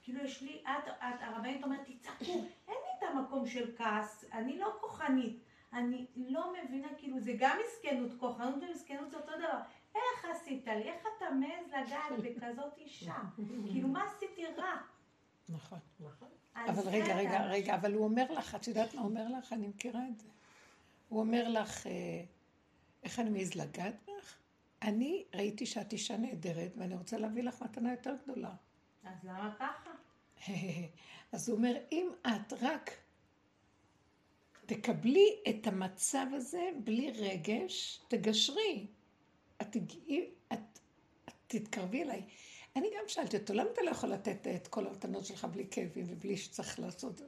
[0.02, 2.32] כאילו יש לי, את, את הרבנית אומרת, תצעקו,
[2.68, 7.58] אין לי את המקום של כעס, אני לא כוחנית, אני לא מבינה, כאילו זה גם
[7.64, 9.58] מסכנות, כוחנות ומסכנות זה אותו דבר.
[9.94, 10.82] איך עשית לי?
[10.82, 13.14] איך אתה מעז לגעת בכזאת אישה?
[13.70, 14.76] כאילו, מה עשיתי רע?
[15.50, 15.78] נכון.
[16.54, 19.52] אבל רגע, רגע, רגע, אבל הוא אומר לך, את יודעת מה הוא אומר לך?
[19.52, 20.28] אני מכירה את זה.
[21.08, 22.24] הוא אומר לך, אה,
[23.02, 24.36] איך אני מעז לגעת בך?
[24.82, 28.54] אני ראיתי שאת אישה נהדרת, ואני רוצה להביא לך מתנה יותר גדולה.
[29.04, 29.90] אז למה ככה?
[31.32, 32.90] אז הוא אומר, אם את רק
[34.66, 38.86] תקבלי את המצב הזה בלי רגש, תגשרי.
[39.62, 40.78] את תגיעי, את,
[41.28, 42.22] את תתקרבי אליי.
[42.76, 46.04] אני גם שאלתי אותו, למה אתה לא יכול לתת את כל המתנות שלך בלי כאבים
[46.08, 47.20] ובלי שצריך לעשות?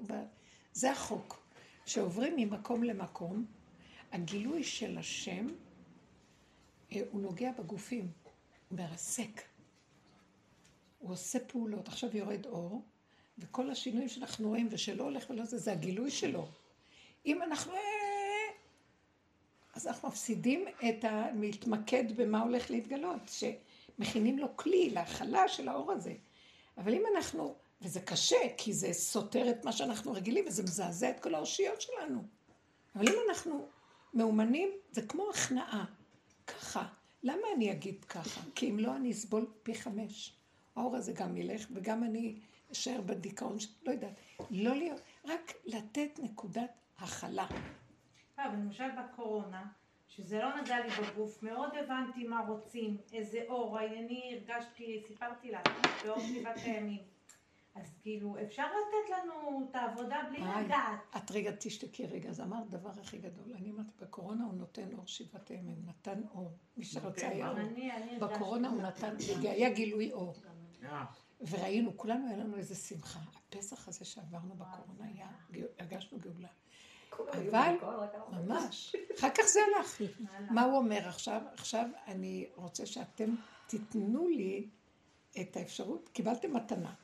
[0.73, 1.43] זה החוק.
[1.87, 3.47] שעוברים ממקום למקום,
[4.13, 5.47] הגילוי של השם,
[6.93, 8.11] אה, הוא נוגע בגופים,
[8.69, 9.43] הוא מרסק.
[10.99, 11.89] הוא עושה פעולות.
[11.89, 12.83] עכשיו יורד אור,
[13.39, 16.49] וכל השינויים שאנחנו רואים ושלא הולך ולא זה, זה הגילוי שלו.
[17.27, 17.73] אם אנחנו...
[17.73, 17.79] אה,
[19.75, 21.27] אז אנחנו מפסידים את ה...
[21.41, 23.21] להתמקד במה הולך להתגלות,
[24.05, 26.15] שמכינים לו כלי להכלה של האור הזה.
[26.79, 27.55] אבל אם אנחנו...
[27.83, 32.23] וזה קשה, כי זה סותר את מה שאנחנו רגילים, וזה מזעזע את כל האושיות שלנו.
[32.97, 33.67] אבל אם אנחנו
[34.15, 35.85] מאומנים, זה כמו הכנעה.
[36.47, 36.87] ככה.
[37.23, 38.41] למה אני אגיד ככה?
[38.55, 40.37] כי אם לא, אני אסבול פי חמש.
[40.77, 42.39] האור הזה גם ילך, וגם אני
[42.73, 44.15] אשאר בדיכאון, ש- לא יודעת.
[44.51, 47.47] לא להיות, רק לתת נקודת הכלה.
[48.39, 49.65] אה, אבל למשל בקורונה,
[50.17, 55.61] שזה לא נגע לי בגוף, מאוד הבנתי מה רוצים, איזה אור, אני הרגשתי, סיפרתי לך,
[56.05, 57.03] באור שבעת הימים.
[57.75, 61.01] אז כאילו, אפשר לתת לנו את העבודה בלי לגעת.
[61.17, 63.55] את רגע תשתקי רגע, אז אמרת דבר הכי גדול.
[63.55, 66.53] אני אמרתי, בקורונה הוא נותן אור שבעת הימים, נתן אור.
[66.77, 67.59] מי שרצה היה אור.
[68.21, 70.35] בקורונה הוא נתן, היה גילוי אור.
[70.83, 71.05] אה,
[71.41, 73.21] וראינו, כולנו היה לנו איזה שמחה.
[73.37, 75.29] הפסח הזה שעברנו בקורונה היה,
[75.79, 76.49] הרגשנו גאולה.
[77.21, 77.75] אבל,
[78.31, 78.97] ממש.
[79.19, 80.01] אחר כך זה הלך.
[80.51, 81.43] מה הוא אומר עכשיו?
[81.53, 83.35] עכשיו אני רוצה שאתם
[83.67, 84.69] תיתנו לי
[85.41, 86.95] את האפשרות, קיבלתם מתנה.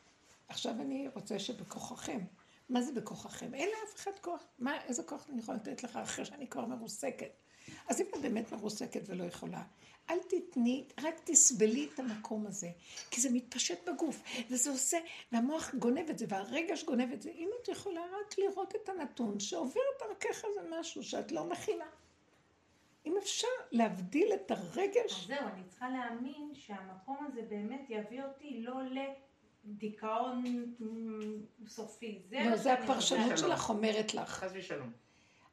[0.49, 2.21] עכשיו אני רוצה שבכוחכם.
[2.69, 3.55] מה זה בכוחכם?
[3.55, 4.43] אין לאף אחד כוח.
[4.59, 7.31] מה, איזה כוח אני יכולה לתת לך אחרי שאני כבר מרוסקת?
[7.89, 9.63] אז אם את באמת מרוסקת ולא יכולה,
[10.11, 12.71] אל תתני, רק תסבלי את המקום הזה,
[13.11, 14.99] כי זה מתפשט בגוף, וזה עושה,
[15.33, 17.31] והמוח גונב את זה, והרגש גונב את זה.
[17.31, 21.87] אם את יכולה רק לראות את הנתון שעובר דרכך איזה משהו שאת לא מכינה.
[23.07, 28.63] אם אפשר להבדיל את אז הרגש, זהו, אני צריכה להאמין שהמקום הזה באמת יביא אותי
[28.63, 28.75] לא
[29.65, 30.45] לדיכאון
[30.81, 32.23] מ, סופי.
[32.29, 33.39] זה לא, זה הפרשנות.
[33.39, 34.29] שלך אומרת לך.
[34.29, 34.93] חס ושלום.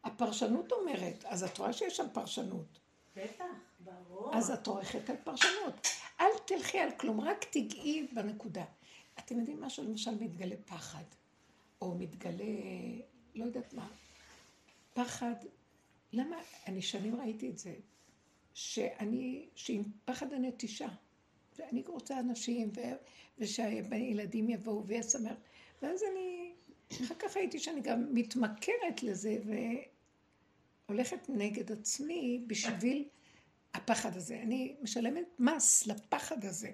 [0.04, 2.80] הפרשנות אומרת, אז את רואה שיש שם פרשנות.
[3.16, 3.44] בטח.
[3.86, 4.36] ברור.
[4.36, 5.88] אז את עורכת על פרשנות.
[6.20, 8.66] אל תלכי על כלום, רק תיגעי בנקודה.
[9.20, 11.04] אתם יודעים משהו, למשל מתגלה פחד,
[11.82, 12.44] או מתגלה,
[13.36, 13.88] לא יודעת מה,
[14.94, 15.36] פחד,
[16.14, 16.36] למה,
[16.68, 17.74] אני שנים ראיתי את זה,
[18.54, 20.88] שאני, שעם פחד הנטישה,
[21.60, 22.96] ואני רוצה אנשים, ו-
[23.38, 25.36] ושהילדים יבואו ויסמר,
[25.82, 26.52] ואז אני
[26.92, 29.38] אחר כך ראיתי שאני גם מתמכרת לזה
[30.88, 33.08] והולכת נגד עצמי בשביל
[33.76, 34.42] הפחד הזה.
[34.42, 36.72] אני משלמת מס לפחד הזה.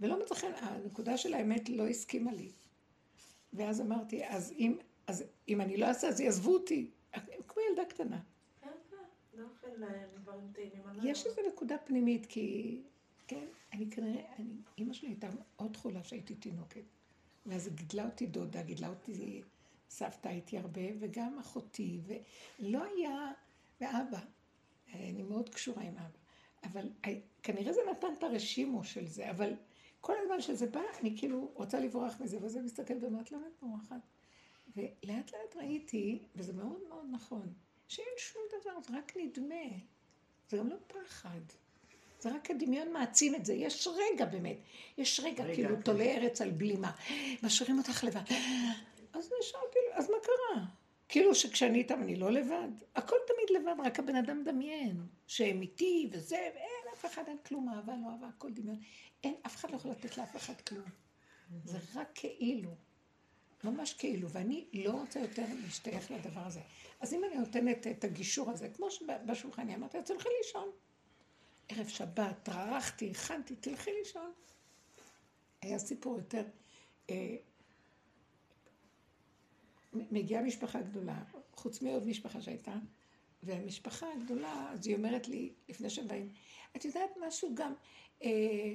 [0.00, 2.50] ולא מצא הנקודה של האמת לא הסכימה לי.
[3.52, 6.90] ואז אמרתי, אז אם, אז אם אני לא אעשה, אז יעזבו אותי.
[7.48, 8.20] כמו ילדה קטנה.
[11.02, 12.80] יש איזו נקודה פנימית, כי,
[13.26, 16.84] כן, אני כנראה, אני, אימא שלי הייתה מאוד חולה כשהייתי תינוקת.
[17.46, 19.42] ואז גידלה אותי דודה, גידלה אותי
[19.90, 23.32] סבתא, הייתי הרבה, וגם אחותי, ולא היה,
[23.80, 24.20] ואבא.
[24.94, 26.19] אני מאוד קשורה עם אבא.
[26.64, 26.88] אבל
[27.42, 29.52] כנראה זה נתן את הרשימו של זה, אבל
[30.00, 34.00] כל הזמן שזה בא, אני כאילו רוצה לברוח מזה, וזה מסתכל ואומרת, למה את בורחת?
[34.76, 37.52] ולאט לאט ראיתי, וזה מאוד מאוד נכון,
[37.88, 39.78] שאין שום דבר, זה רק נדמה.
[40.48, 41.40] זה גם לא פחד.
[42.20, 43.54] זה רק הדמיון מעצים את זה.
[43.54, 44.56] יש רגע באמת,
[44.98, 46.92] יש רגע, רגע כאילו תולה ארץ על בלימה.
[47.42, 48.20] משאירים אותך לבד.
[49.12, 50.64] אז נשארתי, אז מה קרה?
[51.10, 52.68] כאילו שכשאני איתם אני לא לבד.
[52.94, 55.06] הכל תמיד לבד, רק הבן אדם מדמיין.
[55.26, 58.80] שהם איתי וזה, ואין אף אחד, אין כלום, אהבה, לא אהבה, הכל דמיון.
[59.24, 60.88] אין, אף אחד לא יכול לתת לאף אחד כלום.
[61.64, 62.70] זה רק כאילו.
[63.64, 66.60] ממש כאילו, ואני לא רוצה יותר להשתייך לדבר הזה.
[67.00, 70.70] אז אם אני נותנת את הגישור הזה, כמו שבשולחן אני אמרתי, תלכי לישון.
[71.68, 74.32] ערב שבת, טרחתי, הכנתי, תלכי לישון.
[75.62, 76.44] היה סיפור יותר...
[79.92, 81.22] מגיעה משפחה גדולה,
[81.54, 82.74] חוץ מעוד משפחה שהייתה,
[83.42, 86.32] והמשפחה הגדולה, אז היא אומרת לי, לפני שהם באים,
[86.76, 87.74] את יודעת משהו גם,
[88.22, 88.30] אה,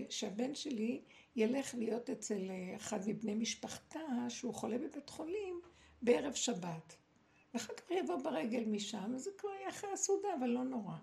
[0.10, 1.02] שהבן שלי
[1.36, 4.00] ילך להיות אצל אה, אחד מבני משפחתה,
[4.30, 5.62] שהוא חולה בבית חולים,
[6.02, 6.96] בערב שבת.
[7.54, 10.98] ואחר כך יבוא ברגל משם, זה כבר יהיה אחרי הסעודה, אבל לא נורא.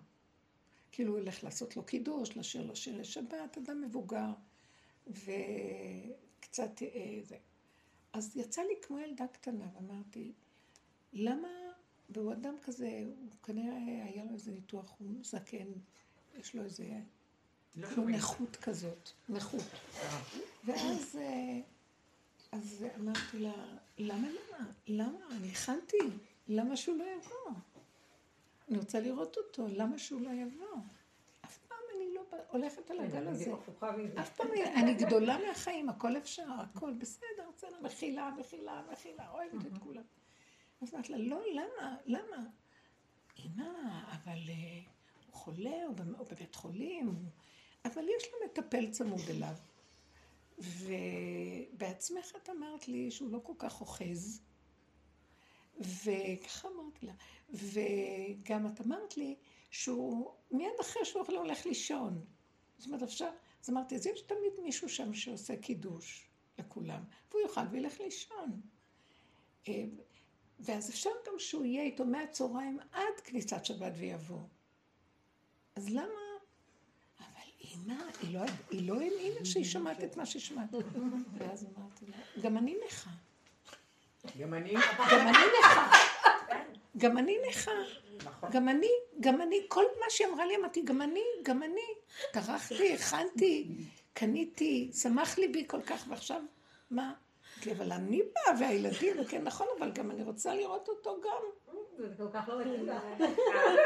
[0.93, 4.31] כאילו הוא ילך לעשות לו קידוש, לשיר לו שיר לשבת, אדם מבוגר,
[5.07, 7.37] וקצת אה, זה.
[8.13, 10.33] אז יצא לי כמו ילדה קטנה, ואמרתי,
[11.13, 11.49] למה,
[12.09, 15.69] והוא אדם כזה, הוא כנראה היה לו איזה ניתוח, הוא זקן,
[16.39, 17.01] יש לו איזה,
[17.77, 19.65] לא כמו נכות כזאת, נכות.
[20.65, 21.61] ואז אה,
[22.53, 23.53] אז אמרתי לה,
[23.99, 24.67] למה, למה?
[24.87, 25.27] למה?
[25.31, 25.97] אני הכנתי,
[26.49, 27.59] למה שהוא לא יבוא?
[28.69, 30.77] אני רוצה לראות אותו, למה שהוא לא יבוא?
[31.45, 33.53] אף פעם אני לא הולכת על הגל הזה.
[34.21, 39.79] אף פעם אני גדולה מהחיים, הכל אפשר, הכל בסדר, בסדר, מחילה, מחילה, מחילה, אוהבת את
[39.79, 40.03] כולם.
[40.83, 41.97] אז אמרתי לה, לא, למה?
[42.07, 42.47] למה?
[43.39, 44.81] אמא, אבל אה,
[45.27, 45.85] הוא חולה,
[46.19, 47.15] הוא בבית חולים,
[47.85, 49.55] אבל יש לו מטפל צמוד אליו.
[50.59, 54.43] ובעצמך את אמרת לי שהוא לא כל כך אוחז.
[55.79, 57.13] וככה אמרתי לה.
[57.51, 59.37] וגם את אמרת לי
[59.73, 62.25] שהוא מיד אחרי שהוא הולך לישון.
[62.79, 63.29] זאת אומרת, אפשר...
[63.63, 68.61] אז אמרתי, אז יש תמיד מישהו שם שעושה קידוש לכולם, והוא יוכל וילך לישון.
[69.69, 69.85] אה,
[70.61, 74.43] ואז אפשר גם שהוא יהיה איתו מהצהריים עד כניסת שבת ויבוא.
[75.77, 76.21] אז למה
[77.61, 80.75] אימא, היא לא, היא לא האמינה שהיא שמעת את מה ששמעת.
[81.39, 83.11] ואז אמרתי לה, גם אני נכה.
[84.39, 84.75] גם אני?
[85.13, 85.93] גם אני נכה.
[86.97, 87.71] גם אני נכה.
[88.25, 88.51] נכון.
[88.53, 91.81] גם אני, גם אני, כל מה שהיא אמרה לי, אמרתי, גם אני, גם אני.
[92.33, 93.69] טרחתי, הכנתי,
[94.13, 96.43] קניתי, שמח ליבי כל כך, ועכשיו,
[96.91, 97.15] מה?
[97.71, 101.43] אבל אני באה, והילדים, כן, נכון, אבל גם אני רוצה לראות אותו גם.
[101.99, 102.87] לא מתאים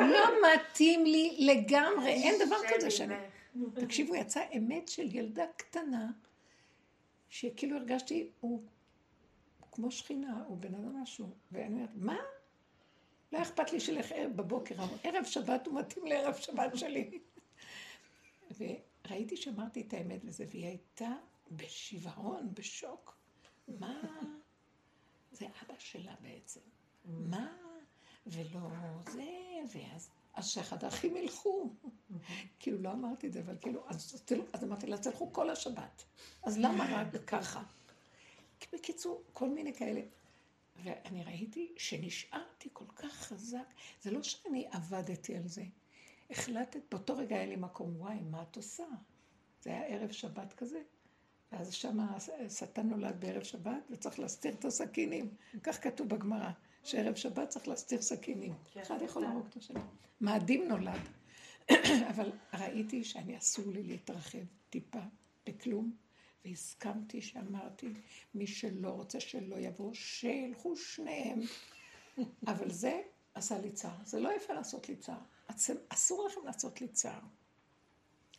[0.01, 3.15] לא מתאים לי לגמרי, אין דבר כזה שאני...
[3.75, 6.11] תקשיבו, יצאה אמת של ילדה קטנה,
[7.29, 8.63] שכאילו הרגשתי, הוא
[9.73, 11.27] כמו שכינה, הוא בן אדם משהו.
[11.53, 12.17] ואני אומרת, מה?
[13.33, 17.19] לא אכפת לי שלך ערב בבוקר, ערב שבת הוא מתאים לערב שבת שלי.
[18.59, 21.13] וראיתי שאמרתי את האמת לזה, והיא הייתה
[21.51, 23.17] בשיוורון, בשוק.
[23.69, 24.03] מה?
[25.33, 26.61] זה אבא שלה בעצם.
[27.05, 27.57] מה?
[28.27, 28.61] ולא
[29.07, 29.25] זה,
[29.73, 31.71] ואז אז שאחד האחים ילכו.
[32.59, 36.05] כאילו, לא אמרתי את זה, אבל כאילו, אז, אז אמרתי לה, תלכו כל השבת.
[36.43, 37.63] אז למה רק ככה?
[38.73, 40.01] בקיצור, כל מיני כאלה.
[40.85, 43.75] ואני ראיתי שנשארתי כל כך חזק.
[44.03, 45.65] זה לא שאני עבדתי על זה.
[46.31, 48.85] החלטת, באותו רגע היה לי מקום, וואי, מה את עושה?
[49.61, 50.83] זה היה ערב שבת כזה.
[51.53, 51.99] ואז שם
[52.47, 55.35] השטן נולד בערב שבת, וצריך להסתיר את הסכינים.
[55.63, 56.51] כך כתוב בגמרא.
[56.87, 58.55] שערב שבת צריך להסתיר סכינים.
[58.73, 59.81] כן, אחד יכול להרוג את השני.
[60.21, 61.01] מאדים נולד.
[62.11, 65.01] אבל ראיתי שאני אסור לי להתרחב טיפה
[65.47, 65.97] בכלום,
[66.47, 67.93] והסכמתי שאמרתי,
[68.35, 71.41] מי שלא רוצה שלא יבוא, שילכו שניהם.
[72.53, 73.03] אבל זה
[73.35, 73.97] עשה לי צער.
[74.05, 75.19] זה לא יפה לעשות לי צער.
[75.89, 77.21] אסור לכם לעשות לי צער.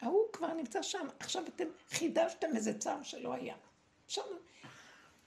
[0.01, 3.55] ההוא כבר נמצא שם, עכשיו אתם חידשתם איזה צער שלא היה.
[4.05, 4.24] עכשיו,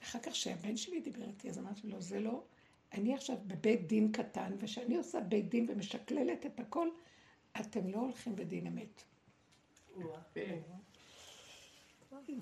[0.02, 2.42] אחר כך כשהבן שלי דיבר איתי, אז אמרתי לו, זה לא,
[2.92, 6.88] אני עכשיו בבית דין קטן, וכשאני עושה בית דין ומשקללת את הכל,
[7.60, 9.02] אתם לא הולכים בדין אמת.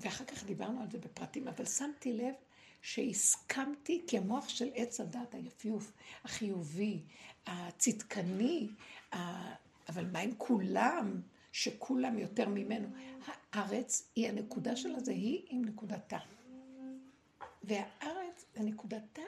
[0.01, 2.33] ואחר כך דיברנו על זה בפרטים, אבל שמתי לב
[2.81, 5.91] שהסכמתי, כי המוח של עץ הדת, היפיוף,
[6.23, 7.01] החיובי,
[7.47, 8.69] הצדקני,
[9.13, 9.53] ה...
[9.89, 11.21] אבל מה עם כולם,
[11.51, 12.87] שכולם יותר ממנו?
[13.51, 16.17] הארץ היא הנקודה של הזה, היא עם נקודתה.
[17.63, 19.21] והארץ, הנקודתה,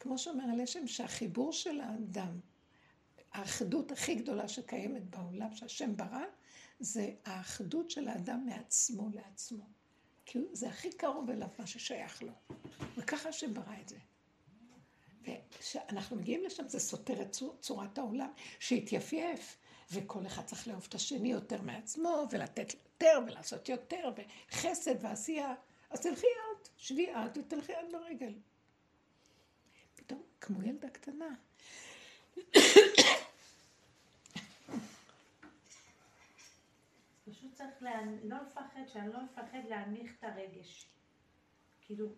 [0.00, 2.40] כמו שאומר הלשם, שהחיבור של האדם,
[3.32, 6.24] האחדות הכי גדולה שקיימת בעולם, שהשם ברא,
[6.82, 9.64] זה האחדות של האדם מעצמו לעצמו.
[10.26, 12.32] כי זה הכי קרוב אליו מה ששייך לו.
[12.96, 13.98] וככה השם ברא את זה.
[15.22, 19.56] וכשאנחנו מגיעים לשם זה סותר את צורת העולם שהתייפייף,
[19.92, 25.54] וכל אחד צריך לאהוב את השני יותר מעצמו, ולתת יותר, ולעשות יותר, וחסד ועשייה.
[25.90, 28.34] אז תלכי את, שבי את, ותלכי את ברגל.
[29.94, 31.34] פתאום, כמו ילדה קטנה.
[37.24, 38.00] פשוט צריך לה...
[38.24, 40.86] לא לפחד, שאני לא מפחד להנמיך את הרגש.
[41.80, 42.08] כאילו...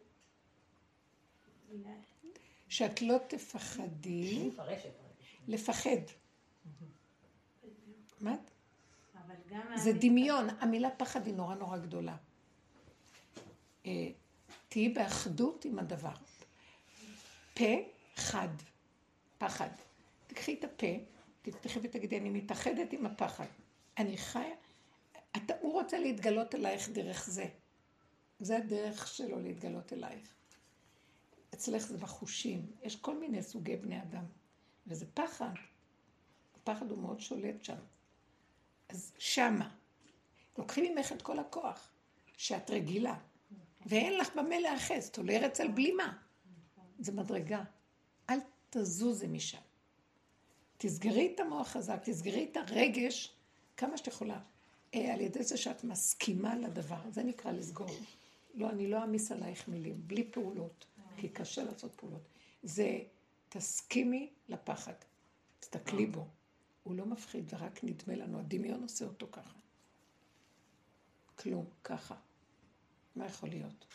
[2.69, 4.51] שאת לא תפחדי
[5.49, 6.01] לפחד.
[8.21, 8.37] מה?
[9.77, 12.17] זה דמיון, המילה פחד היא נורא נורא גדולה.
[13.87, 14.09] אה,
[14.69, 16.15] תהיי באחדות עם הדבר.
[17.55, 17.75] פה
[18.17, 18.49] חד,
[19.39, 19.69] פחד.
[20.27, 20.87] תקחי את הפה,
[21.43, 23.47] תפתחי ותגידי, אני מתאחדת עם הפחד.
[23.99, 24.55] אני חיה,
[25.37, 27.47] אתה, הוא רוצה להתגלות אלייך דרך זה.
[28.39, 30.35] זה הדרך שלו להתגלות אלייך.
[31.55, 32.73] אצלך זה בחושים.
[32.83, 34.25] יש כל מיני סוגי בני אדם.
[34.87, 35.53] וזה פחד.
[36.57, 37.77] הפחד הוא מאוד שולט שם.
[38.89, 39.75] אז שמה.
[40.59, 41.91] לוקחים ממך את כל הכוח,
[42.37, 43.19] שאת רגילה.
[43.87, 46.19] ואין לך במה להאחז, תולר אצל בלימה.
[46.99, 47.65] זה מדרגה.
[48.31, 48.39] אל
[48.71, 49.59] תזוזי משם.
[50.77, 53.37] תסגרי את המוח חזק, תסגרי את הרגש
[53.77, 54.41] כמה שאת יכולה.
[54.95, 57.91] אה, על ידי זה שאת מסכימה לדבר, זה נקרא לסגור.
[58.55, 60.87] לא, אני לא אעמיס עלייך מילים, בלי פעולות,
[61.17, 62.29] כי קשה לעשות פעולות.
[62.63, 62.99] זה,
[63.49, 64.93] תסכימי לפחד,
[65.61, 66.27] תסתכלי בו.
[66.83, 69.59] הוא לא מפחיד, זה רק נדמה לנו, הדמיון עושה אותו ככה.
[71.37, 72.15] כלום, ככה.
[73.17, 73.87] מה יכול להיות?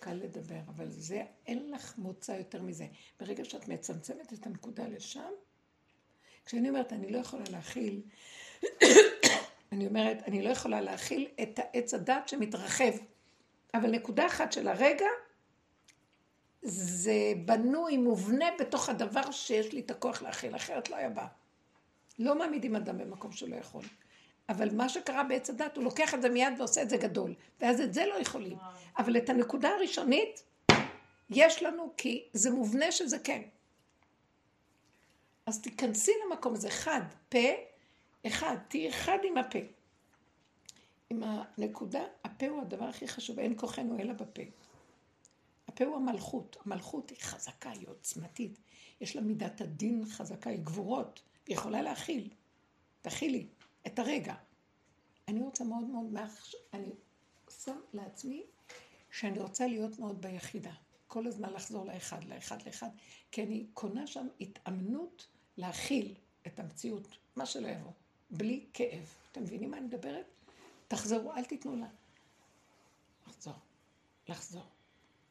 [0.00, 2.86] קל לדבר, אבל זה, אין לך מוצא יותר מזה.
[3.20, 5.30] ברגע שאת מצמצמת את הנקודה לשם,
[6.46, 8.02] כשאני אומרת, אני לא יכולה להכיל
[9.74, 12.92] אני אומרת, אני לא יכולה להכיל את העץ הדת שמתרחב.
[13.74, 15.06] אבל נקודה אחת של הרגע,
[16.62, 21.26] זה בנוי, מובנה בתוך הדבר שיש לי את הכוח להכיל, אחרת לא היה בא.
[22.18, 23.82] לא מעמידים אדם במקום שלא יכול.
[24.48, 27.34] אבל מה שקרה בעץ הדת, הוא לוקח את זה מיד ועושה את זה גדול.
[27.60, 28.58] ואז את זה לא יכולים.
[28.98, 30.42] אבל את הנקודה הראשונית,
[31.30, 33.42] יש לנו, כי זה מובנה שזה כן.
[35.46, 37.38] אז תיכנסי למקום הזה, חד, פה,
[38.26, 39.58] אחד, תהיי אחד עם הפה.
[41.10, 44.42] עם הנקודה, הפה הוא הדבר הכי חשוב, אין כוחנו אלא בפה.
[45.68, 48.58] הפה הוא המלכות, המלכות היא חזקה, היא עוצמתית,
[49.00, 52.30] יש לה מידת הדין חזקה, היא גבורות, היא יכולה להכיל.
[53.02, 53.46] תכילי
[53.86, 54.34] את הרגע.
[55.28, 56.90] אני רוצה מאוד מאוד, מעכשיו, אני
[57.62, 58.42] שם לעצמי
[59.10, 60.72] שאני רוצה להיות מאוד ביחידה.
[61.06, 62.88] כל הזמן לחזור לאחד, לאחד, לאחד,
[63.30, 66.14] כי אני קונה שם התאמנות להכיל
[66.46, 67.92] את המציאות, מה שלא יבוא.
[68.30, 69.14] בלי כאב.
[69.32, 70.26] אתם מבינים מה אני מדברת?
[70.88, 71.86] תחזרו, אל תיתנו לה.
[73.26, 73.54] לחזור,
[74.28, 74.66] לחזור,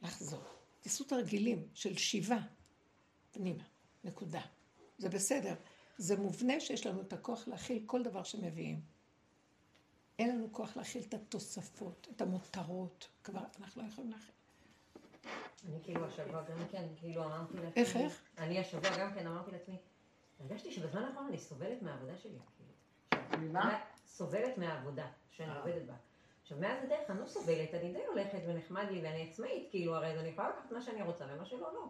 [0.01, 0.41] לחזור.
[0.81, 2.39] תעשו תרגילים של שיבה
[3.31, 3.63] פנימה,
[4.03, 4.41] נקודה.
[4.97, 5.55] זה בסדר.
[5.97, 8.81] זה מובנה שיש לנו את הכוח להכיל כל דבר שמביאים.
[10.19, 13.09] אין לנו כוח להכיל את התוספות, את המותרות.
[13.23, 14.33] כבר אנחנו לא יכולים להכיל.
[15.67, 17.83] אני כאילו השבוע גם כן, כאילו אמרתי לעצמי...
[17.83, 18.21] איך, איך?
[18.37, 19.77] אני השבוע גם כן אמרתי לעצמי,
[20.39, 22.37] הרגשתי שבזמן האחרון אני סובלת מהעבודה שלי.
[23.37, 23.79] ממה?
[24.05, 25.59] סובלת מהעבודה שאני אה.
[25.59, 25.93] עובדת בה.
[26.41, 30.19] עכשיו, מאז הדרך אני לא סובלת, אני די הולכת ונחמד לי ואני עצמאית, כאילו, הרי
[30.19, 31.85] אני יכולה לקחת מה שאני רוצה ומה שלא, לא.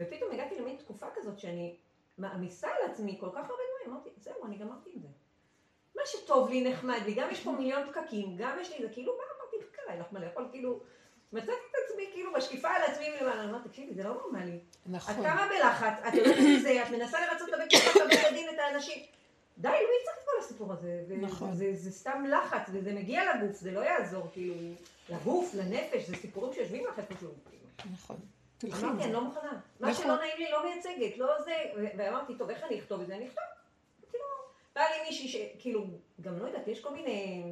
[0.00, 1.76] ופתאום הגעתי למין תקופה כזאת שאני
[2.18, 5.08] מעמיסה על עצמי כל כך הרבה דברים, אמרתי, זהו, אני גמרתי עם זה.
[5.96, 9.12] מה שטוב לי, נחמד לי, גם יש פה מיליון פקקים, גם יש לי, זה כאילו,
[9.16, 10.80] מה אמרתי, קרה, אין לך מה לאכול, כאילו,
[11.32, 14.60] מצאתי את עצמי כאילו משקיפה על עצמי מלמעלה, אני אומרת, תקשיבי, זה לא נורמלי.
[14.86, 15.14] נכון.
[15.14, 17.72] את כמה בלחץ, את הולכת מזה, את מנסה לרצות את הבית
[18.12, 19.17] את הדין, את האנשים.
[19.58, 21.04] די, לא צריך את כל הסיפור הזה.
[21.20, 21.54] נכון.
[21.54, 24.54] זה, זה, זה סתם לחץ, וזה מגיע לגוף, זה לא יעזור, כאילו,
[25.08, 27.30] לגוף, לנפש, זה סיפורים שיושבים לך איפשהו.
[27.50, 27.92] כאילו.
[27.92, 28.16] נכון.
[28.64, 29.60] אמרתי, אני לא מוכנה.
[29.80, 30.04] מה נכון.
[30.04, 31.54] שלא נעים לי לא מייצגת, לא זה,
[31.96, 33.16] ואמרתי, טוב, איך אני אכתוב את זה?
[33.16, 33.44] אני אכתוב.
[34.10, 34.24] כאילו,
[34.74, 35.86] בא לי מישהי שכאילו,
[36.20, 37.44] גם לא יודעת, יש כל מיני...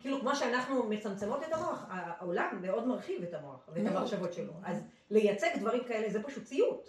[0.00, 3.86] כאילו, כמו שאנחנו מצמצמות את המוח, העולם מאוד מרחיב את המוח ואת.
[3.86, 4.52] המחשבות שלו.
[4.64, 6.88] אז לייצג דברים כאלה זה פשוט סיוט.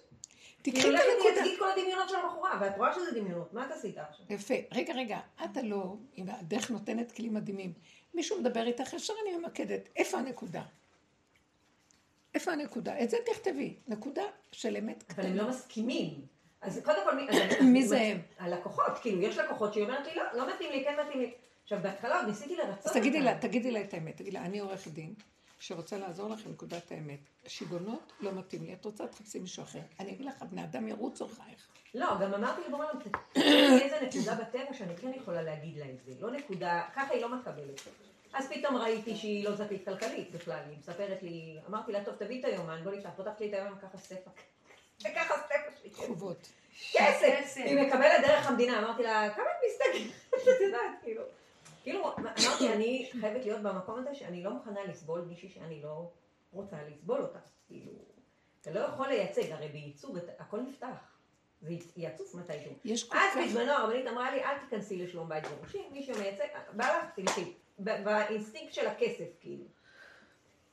[0.66, 1.34] תקחי כאילו, את לכי הנקודה.
[1.34, 4.26] תייצגי את כל הדמיונות של הבחורה, ואת רואה שזה דמיונות, מה את עשית עכשיו?
[4.30, 4.54] יפה.
[4.74, 7.74] רגע, רגע, את הלא, אם הדרך נותנת כלים מדהימים.
[8.14, 9.90] מישהו מדבר איתך, ישר אני ממקדת.
[9.96, 10.62] איפה הנקודה?
[12.34, 13.04] איפה הנקודה?
[13.04, 13.76] את זה תכתבי.
[13.88, 15.44] נקודה של אמת אבל הם קטנה.
[15.44, 16.26] לא מסכימים.
[16.62, 17.16] אז קודם כל,
[17.64, 18.22] מי- זה הם?
[18.40, 21.34] הלקוחות, כאילו, יש לקוחות שהיא אומרת לי, לא, לא מתאים לי, כן מתאים לי.
[21.64, 23.22] עכשיו, בהתחלה עוד ניסיתי לרצות אז תגידי.
[23.22, 24.16] לה, תגידי לה את האמת.
[24.18, 25.14] תגידי לה, אני עורכת דין,
[25.68, 27.20] שרוצה לעזור לך עם נקודת האמת.
[27.48, 28.74] שיגעונות לא מתאים לי.
[28.74, 29.80] את רוצה, תחפשי מישהו אחר.
[30.00, 31.68] אני אגיד לך, בני אדם ירוצו אחרייך.
[31.94, 33.00] לא, גם אמרתי לבורא עולם,
[33.82, 36.12] איזה נקודה בטבע שאני כן יכולה להגיד לה את זה.
[36.20, 37.82] לא נקודה, ככה היא לא מקבלת.
[38.34, 42.40] אז פתאום ראיתי שהיא לא זכית כלכלית בכלל, היא מספרת לי, אמרתי לה, טוב, תביאי
[42.40, 44.32] את היומן, בוא נפתח, פותחת לי את היומן, ככה סטפה.
[45.02, 45.94] וככה סטפה שלי.
[45.94, 46.48] חובות.
[46.92, 47.54] כסף!
[47.56, 50.32] היא מקבלת דרך המדינה, אמרתי לה, כמה את מסתכלת?
[50.44, 51.24] את יודעת, כאילו.
[51.86, 56.12] כאילו, אמרתי, אני חייבת להיות במקום הזה שאני לא מוכנה לסבול מישהי שאני לא
[56.52, 57.40] רוצה לסבול אותה.
[57.68, 57.92] כאילו,
[58.62, 61.18] אתה לא יכול לייצג, הרי בייצוג הכל נפתח.
[61.62, 62.72] זה יצוף מתישהו.
[62.86, 63.40] יש כל אז כך...
[63.46, 67.54] בזמנו הרבנית אמרה לי, אל תיכנסי לשלום בית גירושים, מי שמייצג, בא לך, תלכי.
[67.80, 69.66] באינסטינקט של הכסף, כאילו.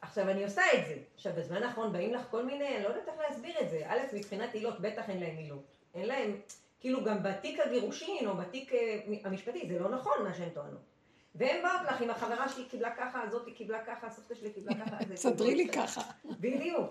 [0.00, 0.96] עכשיו, אני עושה את זה.
[1.14, 3.82] עכשיו, בזמן האחרון באים לך כל מיני, אני לא יודעת איך להסביר את זה.
[3.86, 5.76] א', מבחינת עילות, בטח אין להם עילות.
[5.94, 6.40] אין להם,
[6.80, 10.91] כאילו גם בתיק הגירושין או בתיק אה, המשפטי, זה לא נכון מה שהן טוענות.
[11.34, 14.96] והן באות לך עם החברה שלי קיבלה ככה, הזאתי קיבלה ככה, הסבתא שלי קיבלה ככה.
[15.08, 16.00] זה תסדרי לי ככה.
[16.24, 16.90] בדיוק.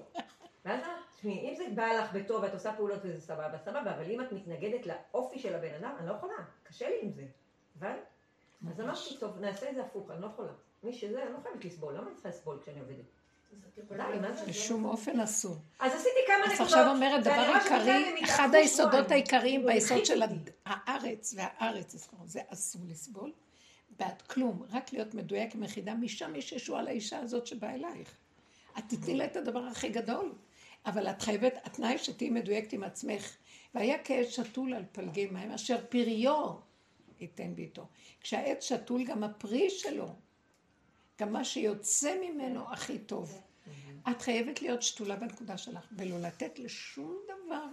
[0.65, 0.85] ואז את,
[1.15, 4.31] תשמעי, אם זה בא לך בטוב ואת עושה פעולות וזה סבבה, סבבה, אבל אם את
[4.31, 6.33] מתנגדת לאופי של הבן אדם, אני לא יכולה,
[6.63, 7.25] קשה לי עם זה.
[7.79, 7.95] אבל,
[8.69, 10.51] אז אמרתי, טוב, נעשה את זה הפוך, אני לא יכולה.
[10.83, 13.05] מי שזה, אני לא חייבת לסבול, למה אני צריכה לסבול כשאני עובדת?
[14.47, 15.55] בשום אופן אסור.
[15.79, 16.67] אז עשיתי כמה אז נקודות.
[16.67, 19.11] עכשיו אומרת דבר עיקרי, אחד היסודות.
[19.11, 20.21] העיקריים ביסוד של
[20.65, 23.31] הארץ, והארץ, אז זה אסור לסבול.
[23.99, 28.15] בעד כלום, רק להיות מדויק עם יחידה, משם יש ישועה לאישה הזאת שבאה אלייך.
[28.77, 30.33] את תתני לה את הדבר הכי גדול,
[30.85, 33.37] אבל את חייבת, התנאי שתהיי מדויקת עם עצמך.
[33.75, 36.55] והיה כעץ שתול על פלגי מים, אשר פריו
[37.19, 37.87] ייתן ביתו.
[38.21, 40.15] כשהעץ שתול, גם הפרי שלו,
[41.19, 43.41] גם מה שיוצא ממנו הכי טוב.
[44.11, 47.65] את חייבת להיות שתולה בנקודה שלך, ולא לתת לשום דבר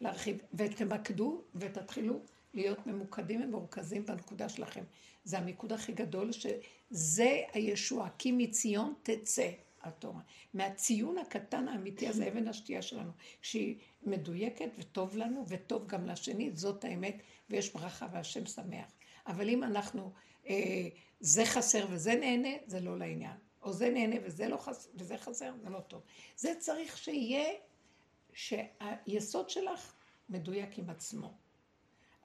[0.00, 2.20] להרחיב, ותמקדו ותתחילו
[2.54, 4.84] להיות ממוקדים ומרוכזים בנקודה שלכם.
[5.24, 9.50] זה המיקוד הכי גדול, שזה הישועה, כי מציון תצא
[9.82, 10.20] התורה.
[10.54, 13.10] מהציון הקטן האמיתי הזה, אבן השתייה שלנו,
[13.42, 18.92] שהיא מדויקת וטוב לנו וטוב גם לשני, זאת האמת, ויש ברכה והשם שמח.
[19.26, 20.12] אבל אם אנחנו,
[20.48, 20.88] אה,
[21.20, 23.36] זה חסר וזה נהנה, זה לא לעניין.
[23.62, 24.88] או זה נהנה וזה, לא חס...
[24.94, 26.02] וזה חסר, זה לא טוב.
[26.36, 27.52] זה צריך שיהיה,
[28.32, 29.92] שהיסוד שלך
[30.28, 31.32] מדויק עם עצמו.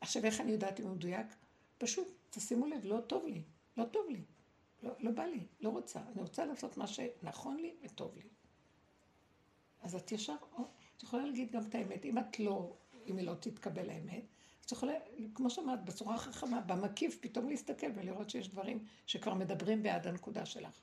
[0.01, 1.27] עכשיו, איך אני יודעת אם הוא מדויק?
[1.77, 3.43] פשוט, תשימו לב, לא טוב לי,
[3.77, 4.21] לא טוב לי,
[4.83, 6.01] לא, לא בא לי, לא רוצה.
[6.11, 8.29] אני רוצה לעשות מה שנכון לי וטוב לי.
[9.81, 10.63] אז את ישר, או,
[10.97, 12.05] את יכולה להגיד גם את האמת.
[12.05, 12.75] אם את לא,
[13.07, 14.23] אם היא לא תתקבל האמת,
[14.65, 14.93] את יכולה,
[15.33, 20.81] כמו שאמרת, בצורה חכמה, במקיף, פתאום להסתכל ולראות שיש דברים שכבר מדברים בעד הנקודה שלך,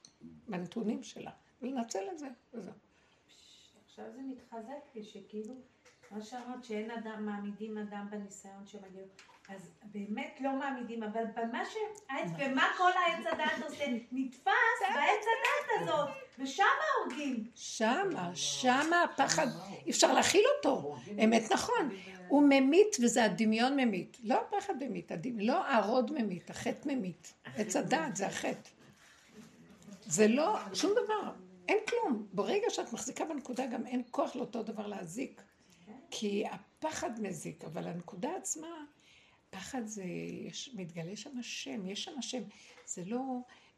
[0.48, 1.30] בנתונים שלה,
[1.62, 2.74] ולנצל את זה, וזהו.
[3.84, 5.54] עכשיו זה מתחזק לי, שכאילו,
[6.14, 9.02] מה שאמרת, שאין אדם, מעמידים אדם בניסיון שמגיע.
[9.48, 15.82] אז באמת לא מעמידים, אבל במה שהעץ, ומה כל העץ הדת עושה, נתפס בעץ הדת
[15.82, 16.08] הזאת,
[16.38, 16.64] ושם
[16.96, 17.44] הורגים.
[17.54, 19.46] שמה, שמה הפחד,
[19.86, 20.96] אי אפשר להכיל אותו.
[21.24, 21.90] אמת נכון.
[22.28, 24.16] הוא ממית וזה הדמיון ממית.
[24.22, 27.34] לא הפחד ממית, הדמיון, לא הרוד ממית, החטא ממית.
[27.56, 28.70] עץ הדעת זה החטא.
[30.06, 31.32] זה לא, שום דבר,
[31.68, 32.26] אין כלום.
[32.32, 35.42] ברגע שאת מחזיקה בנקודה גם אין כוח לאותו דבר להזיק.
[36.10, 38.84] כי הפחד מזיק, אבל הנקודה עצמה,
[39.50, 40.04] פחד זה,
[40.48, 42.42] יש, מתגלה שם השם, יש שם השם.
[42.86, 43.22] זה לא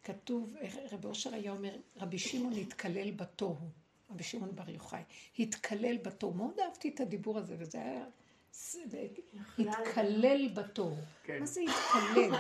[0.03, 0.55] כתוב,
[0.93, 3.68] רבי אושר היה אומר, רבי שמעון התקלל בתוהו,
[4.11, 5.03] רבי שמעון בר יוחאי,
[5.39, 6.35] התקלל בתוהו.
[6.35, 8.07] מאוד אהבתי את הדיבור הזה, וזה היה,
[9.59, 10.97] התקלל בתוהו.
[11.24, 11.41] כן.
[11.41, 12.39] מה זה התקלל?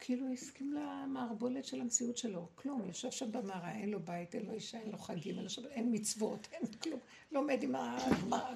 [0.00, 4.52] כאילו הסכים למערבולת של המציאות שלו, כלום, יושב שם במערה, אין לו בית, אין לו
[4.52, 7.00] אישה, אין לו חגים, אין, לו שבת, אין מצוות, אין כלום,
[7.32, 7.72] לומד עם.
[7.72, 8.54] מה,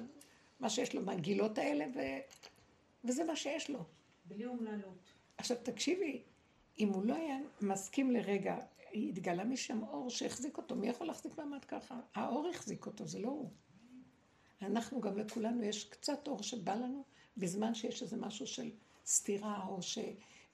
[0.59, 1.99] מה שיש לו מהגילות האלה, ו...
[3.03, 3.83] וזה מה שיש לו.
[4.25, 5.13] בלי אומללות.
[5.37, 6.21] עכשיו תקשיבי,
[6.79, 8.57] אם הוא לא היה מסכים לרגע,
[8.93, 11.99] התגלה משם אור שהחזיק אותו, מי יכול להחזיק מעמד ככה?
[12.13, 13.51] האור החזיק אותו, זה לא הוא.
[14.61, 17.03] אנחנו גם לכולנו יש קצת אור שבא לנו
[17.37, 18.71] בזמן שיש איזה משהו של
[19.05, 19.81] סתירה או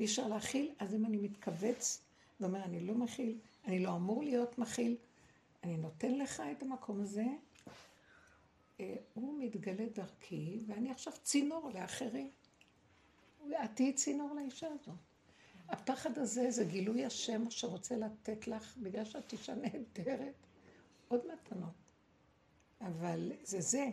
[0.02, 2.02] שאי אפשר להכיל, אז אם אני מתכווץ
[2.39, 4.95] ואומר אני לא מכיל, אני לא אמור להיות מכיל,
[5.64, 7.26] אני נותן לך את המקום הזה,
[8.80, 12.30] אה, הוא מתגלה דרכי ואני עכשיו צינור לאחרים.
[13.64, 14.91] את תהיי צינור לאישה הזו.
[15.70, 20.36] הפחד הזה זה גילוי השם שרוצה לתת לך, בגלל שאת אישה נהדרת,
[21.08, 21.74] עוד מתנות.
[22.82, 23.89] אבל זה זה.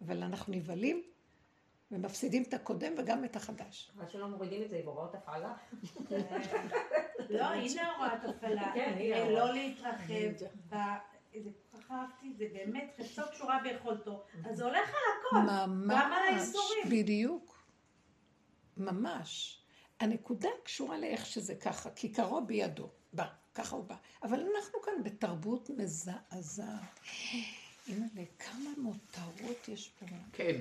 [0.00, 1.02] אבל אנחנו נבהלים
[1.92, 3.90] ומפסידים את הקודם וגם את החדש.
[3.94, 5.54] חבל שלא מורידים את זה עם הוראות הפעלה.
[7.30, 8.70] לא, הנה הוראת הפעלה.
[8.74, 9.30] כן, הנה אה.
[9.30, 10.46] לא להתרחב.
[11.42, 14.24] זה כל כך אהבתי, זה באמת חפצו קשורה ביכולתו.
[14.44, 15.48] אז זה הולך על הכל.
[15.88, 16.88] גם על האיסורים.
[16.90, 17.62] בדיוק.
[18.76, 19.62] ממש.
[20.00, 22.88] הנקודה קשורה לאיך שזה ככה, כיכרו בידו.
[23.12, 23.96] בא, ככה הוא בא.
[24.22, 27.00] אבל אנחנו כאן בתרבות מזעזעת.
[27.88, 30.06] אימא'לה, כמה מותרות יש פה.
[30.32, 30.60] כן.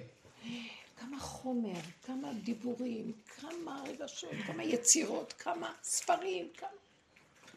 [0.97, 6.69] כמה חומר, כמה דיבורים, כמה רגשות, כמה יצירות, כמה ספרים, כמה...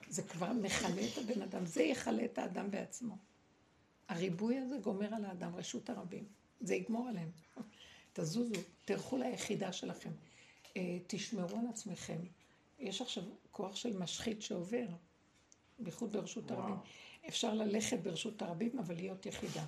[0.08, 3.16] זה כבר מכלה את הבן אדם, זה יכלה את האדם בעצמו.
[4.08, 6.24] הריבוי הזה גומר על האדם, רשות הרבים.
[6.60, 7.30] זה יגמור עליהם.
[8.12, 10.10] תזוזו, תלכו ליחידה שלכם.
[10.76, 12.18] אה, תשמרו על עצמכם.
[12.78, 14.86] יש עכשיו כוח של משחית שעובר,
[15.78, 16.50] בייחוד ברשות.
[16.50, 16.76] הרבים.
[17.28, 19.64] אפשר ללכת ברשות הרבים, אבל להיות יחידה.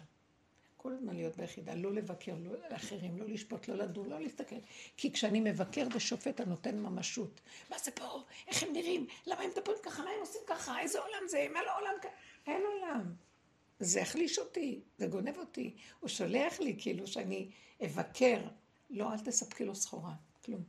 [0.82, 4.56] כל הזמן להיות ביחידה, לא לבקר, לא לאחרים, לא לשפוט, לא לדון, לא להסתכל.
[4.96, 7.40] כי כשאני מבקר ושופט, אני נותן ממשות.
[7.70, 8.22] מה זה פה?
[8.48, 9.06] איך הם נראים?
[9.26, 10.02] למה הם מדברים ככה?
[10.02, 10.80] מה הם עושים ככה?
[10.80, 11.46] איזה עולם זה?
[11.52, 12.12] מה לא עולם ככה?
[12.46, 13.14] אין עולם.
[13.80, 15.74] זה יחליש אותי, זה גונב אותי.
[16.00, 17.50] הוא שולח לי כאילו שאני
[17.84, 18.40] אבקר.
[18.90, 20.14] לא, אל תספקי לו סחורה,
[20.44, 20.62] כלום.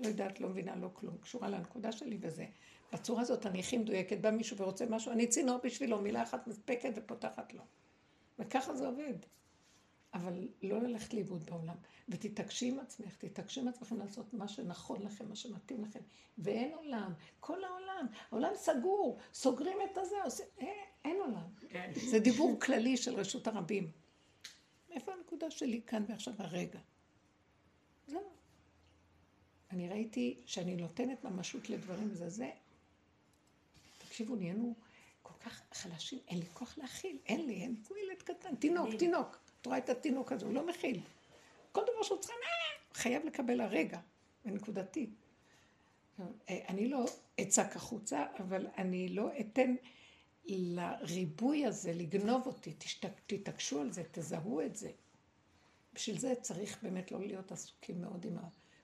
[0.00, 1.18] לא יודעת, לא מבינה, לא כלום.
[1.18, 2.46] קשורה לנקודה שלי וזה.
[2.92, 4.18] בצורה הזאת אני הכי מדויקת.
[4.20, 7.62] בא מישהו ורוצה משהו, אני צינור בשבילו, מילה אחת מספקת ופותחת לו.
[8.38, 9.14] וככה זה עובד.
[10.14, 11.76] אבל לא ללכת לאיבוד בעולם.
[12.08, 16.00] ותתעקשי עם עצמך, תתעקשי עם עצמכם לעשות מה שנכון לכם, מה שמתאים לכם.
[16.38, 20.66] ואין עולם, כל העולם, העולם סגור, סוגרים את הזה, עושים, אה,
[21.04, 21.46] אין עולם.
[21.68, 21.92] כן.
[22.10, 23.90] זה דיבור כללי של רשות הרבים.
[24.90, 26.78] איפה הנקודה שלי כאן ועכשיו הרגע?
[28.06, 28.20] זהו.
[29.70, 32.50] אני ראיתי שאני נותנת ממשות לדברים וזה זה.
[33.98, 34.74] תקשיבו, נהיינו
[35.46, 39.38] כך חלשים, אין לי כוח להכיל, אין לי, אין לי, כמו ילד קטן, תינוק, תינוק.
[39.60, 41.00] את רואה את התינוק הזה, הוא לא מכיל.
[41.72, 44.00] כל דבר שהוא צריך, אה, חייב לקבל הרגע,
[44.44, 45.10] ונקודתי.
[46.20, 46.24] אה,
[46.68, 47.04] אני לא
[47.40, 49.74] אצעק החוצה, אבל אני לא אתן
[50.44, 52.74] לריבוי הזה לגנוב אותי.
[53.26, 54.90] תתעקשו על זה, תזהו את זה.
[55.92, 58.36] בשביל זה צריך באמת לא להיות עסוקים מאוד עם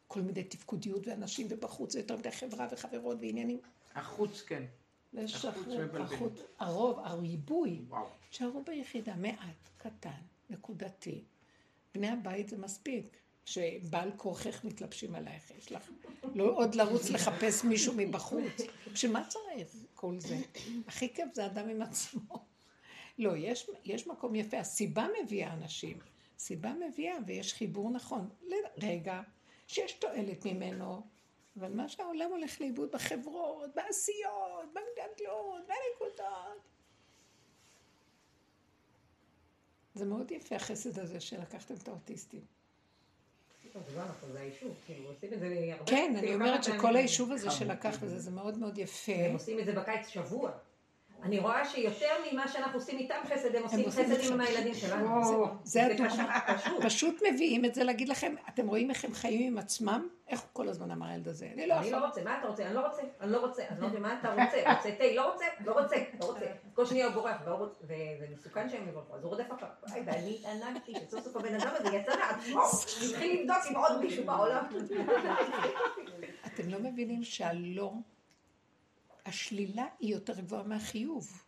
[0.08, 3.60] כל מיני תפקודיות ואנשים ובחוץ, ויותר מדי חברה וחברות ועניינים.
[3.94, 4.64] החוץ, כן.
[5.12, 6.02] לשחרר.
[6.02, 7.84] החוץ, הרוב, הריבוי.
[8.30, 11.24] שערו ביחידה, מעט, קטן, נקודתי.
[11.94, 15.90] בני הבית זה מספיק, שבעל כורכך מתלבשים עלייך, יש לך
[16.34, 18.52] לא עוד לרוץ לחפש מישהו מבחוץ.
[18.92, 20.38] בשביל מה צריך כל זה?
[20.86, 22.44] הכי כיף זה אדם עם עצמו.
[23.18, 25.98] לא, יש, יש מקום יפה, הסיבה מביאה אנשים.
[26.38, 28.28] סיבה מביאה ויש חיבור נכון.
[28.76, 29.20] לרגע,
[29.66, 31.06] שיש תועלת ממנו,
[31.59, 36.62] אבל מה שהעולם הולך לאיבוד בחברות, בעשיות, בגדלות, בנקודות.
[39.94, 42.44] זה מאוד יפה החסד הזה שלקחתם את האוטיסטים.
[43.74, 44.30] לא נכון.
[45.86, 46.96] כן, אני אומרת שכל.
[46.96, 49.12] היישוב הזה שלקח וזה, זה מאוד מאוד יפה.
[49.12, 50.53] הם עושים את זה בקיץ שבוע.
[51.22, 54.32] אני רואה שיותר ממה שאנחנו עושים איתם חסד, הם עושים חסד.
[54.32, 55.06] עם הילדים שלנו.
[55.06, 55.46] וואו.
[55.64, 55.88] זה.
[56.82, 57.22] פשוט.
[57.32, 60.08] מביאים את זה להגיד לכם, אתם רואים איך הם חיים עם עצמם?
[60.28, 61.48] איך הוא כל הזמן אמר הילד הזה?
[61.54, 61.76] אני לא.
[61.90, 62.66] לא רוצה, מה אתה רוצה?
[62.66, 65.32] אני לא רוצה, אני לא רוצה, אני לא יודע מה אתה רוצה, רוצה תה, לא
[65.32, 66.46] רוצה, לא רוצה, לא רוצה.
[66.74, 67.68] כל שניה הוא בורח, לא
[68.20, 69.44] ומסוכן שהם יברחו, אז הוא רודף.
[69.88, 72.62] וואי, ואני התענגתי שסוף סוף הבן אדם הזה יצא מעצמו,
[73.10, 74.64] התחיל לבדוק עם עוד מישהו בעולם.
[76.46, 77.92] אתם לא מבינים שהלא,
[79.26, 81.42] השלילה היא יותר גבוהה מהחיוב.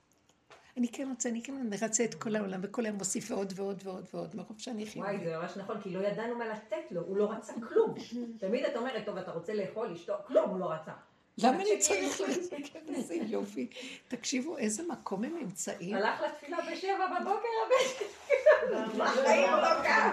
[0.76, 4.06] אני כן רוצה, אני כן מרצה את כל העולם, וכל היום מוסיף ועוד ועוד ועוד
[4.14, 5.24] ועוד, מרוב שאני וואי, חיובית.
[5.24, 7.94] זה ממש נכון, כי לא ידענו מה לתת לו, הוא לא רצה כלום.
[8.40, 10.92] תמיד את אומרת, טוב, אתה רוצה לאכול, לשתות, כלום, הוא לא רצה.
[11.38, 12.56] למה אני צריך לזה?
[12.88, 13.68] איזה יופי.
[14.08, 15.94] תקשיבו, איזה מקום הם נמצאים.
[15.94, 20.10] הלך לתפילה בשבע בבוקר, הבן בחיים הוא לא קם.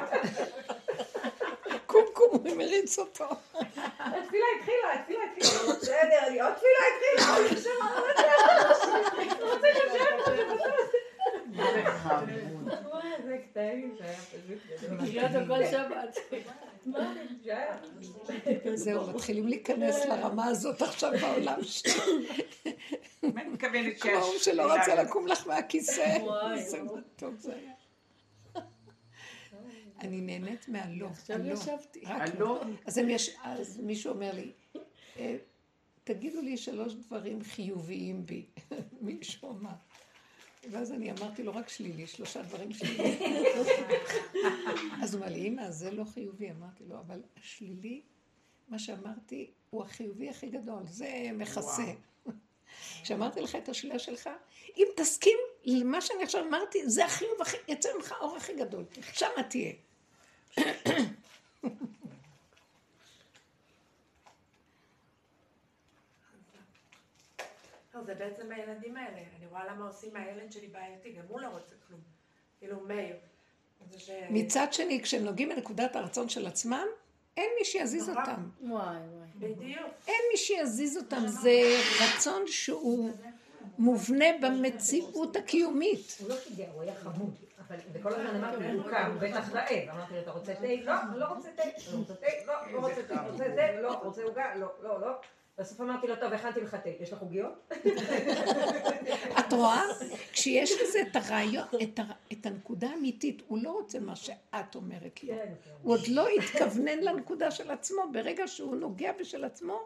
[1.85, 3.25] קום קום, הוא מריץ אותו.
[3.99, 4.70] התפילה התחילה,
[5.41, 7.71] בסדר, אני עוד תפילה התחילה.
[9.39, 10.25] הוא רוצה לשבת.
[13.25, 14.39] זה קטעים, זה היה פשוט
[14.81, 15.11] גדול.
[15.11, 16.17] תראה אותו כל שבת.
[17.43, 17.77] שהיה.
[18.73, 21.59] זהו, מתחילים להיכנס לרמה הזאת עכשיו בעולם.
[23.23, 26.17] מה אני מתכוונת כמו ההוא שלא רצה לקום לך מהכיסא.
[27.15, 27.71] טוב זה היה.
[30.01, 31.37] אני נהנית מהלא, עכשיו.
[31.45, 32.01] ישבתי.
[32.05, 32.61] הלא?
[32.85, 34.81] אז, יש, אז מישהו אומר לי, "אה,
[36.03, 38.45] תגידו לי שלוש דברים חיוביים בי.
[39.01, 39.69] מישהו אמר.
[40.71, 43.43] ואז אני אמרתי לו רק שלילי, שלושה דברים שליליים.
[45.03, 46.51] אז הוא אמר לי, אמא, זה לא חיובי.
[46.51, 48.01] אמרתי לו, אבל השלילי
[48.67, 51.93] מה שאמרתי הוא החיובי הכי גדול, זה מכסה.
[53.03, 54.29] כשאמרתי לך את השאלה שלך,
[54.77, 58.85] אם תסכים למה שאני עכשיו אמרתי, זה החיוב הכי, יצא ממך האור הכי גדול.
[59.13, 59.73] שם תהיה.
[68.01, 69.17] לא, זה בעצם הילדים האלה.
[69.37, 71.99] אני רואה למה עושים מהילד שלי בעייתי, גם הוא לא רוצה כלום.
[72.59, 73.15] כאילו, מאיר.
[73.91, 74.09] זה ש...
[74.29, 76.85] מצד שני, כשהם נוגעים בנקודת הרצון של עצמם,
[77.37, 78.21] אין מי שיזיז נורא.
[78.21, 78.49] אותם.
[78.61, 79.53] וואי וואי.
[79.53, 79.87] בדיוק.
[80.07, 83.11] אין מי שיזיז אותם, זה רצון שהוא
[83.77, 86.17] מובנה במציאות הקיומית.
[86.19, 87.35] הוא לא שיגע, הוא היה חמוד.
[87.67, 89.89] אבל וכל הזמן אמרתי הוא קם, הוא בטח רעב.
[89.89, 90.67] אמרתי לו, אתה רוצה תה?
[90.83, 91.63] לא, לא רוצה תה.
[91.91, 92.27] לא רוצה תה?
[92.45, 93.21] לא, לא רוצה תה.
[93.31, 93.81] רוצה תה?
[93.81, 93.93] לא.
[93.93, 94.55] רוצה עוגה?
[94.55, 95.11] לא, לא, לא.
[95.57, 96.89] בסוף אמרתי לו, טוב, הכנתי לך תה.
[96.89, 97.73] יש לך עוגיות?
[99.39, 99.83] את רואה?
[100.31, 105.23] כשיש לזה את הרעיון, את, ה, את הנקודה האמיתית, הוא לא רוצה מה שאת אומרת
[105.23, 105.33] לו.
[105.33, 105.71] כן, כן.
[105.81, 109.79] הוא עוד לא התכוונן לנקודה של עצמו, ברגע שהוא נוגע בשל עצמו,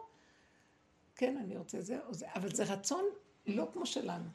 [1.16, 3.04] כן, אני רוצה זה או זה, אבל זה רצון
[3.46, 4.28] לא כמו שלנו.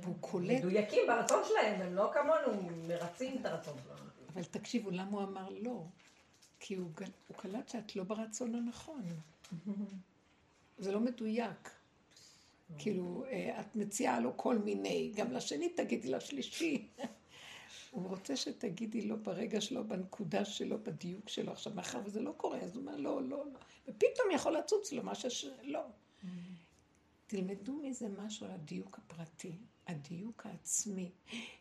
[0.00, 4.10] והוא קולט, מדויקים ברצון שלהם, הם לא כמונו מרצים את הרצון שלנו.
[4.34, 5.82] אבל תקשיבו, למה הוא אמר לא?
[6.60, 6.90] כי הוא,
[7.28, 9.02] הוא קלט שאת לא ברצון הנכון.
[10.78, 11.70] זה לא מדויק.
[12.78, 16.88] כאילו, אה, את מציעה לו כל מיני, גם לשני תגידי לשלישי.
[17.90, 21.52] הוא רוצה שתגידי לו ברגע שלו, בנקודה שלו, בדיוק שלו.
[21.52, 23.58] עכשיו, מאחר וזה לא קורה, אז הוא אומר, לא, לא, לא.
[23.88, 25.82] ופתאום יכול לצוץ לו משהו שלא.
[27.26, 29.52] תלמדו מזה משהו על הדיוק הפרטי,
[29.86, 31.10] הדיוק העצמי.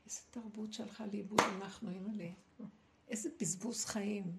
[0.05, 2.30] איזה תרבות שהלכה לאיבוד אנחנו, אימא'לה.
[3.07, 4.38] איזה בזבוז חיים.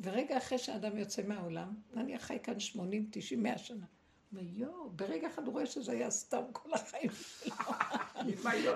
[0.00, 3.86] ורגע אחרי שאדם יוצא מהעולם, נניח חי כאן 80, 90, 100 שנה.
[4.32, 7.54] הוא אומר, יואו, ברגע אחד הוא רואה שזה היה סתם כל החיים שלו.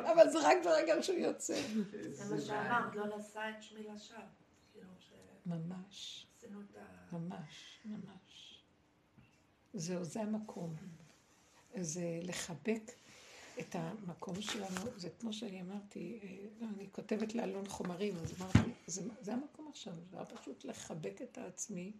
[0.12, 1.62] אבל זה רק ברגע שהוא יוצא.
[2.11, 4.18] זה מה שאמרת, לא נשא את שמי לשווא.
[4.72, 4.88] כאילו,
[5.46, 7.16] ממש, שעשינו את ה...
[7.16, 8.64] ממש, ממש.
[9.74, 10.76] זהו, זה המקום.
[11.80, 12.82] זה לחבק
[13.61, 18.70] את המקום שלנו, זה כמו שאני אמרתי, אה, לא, אני כותבת לאלון חומרים, אז אמרתי,
[18.86, 21.92] זה, זה המקום עכשיו, זה היה פשוט לחבק את העצמי,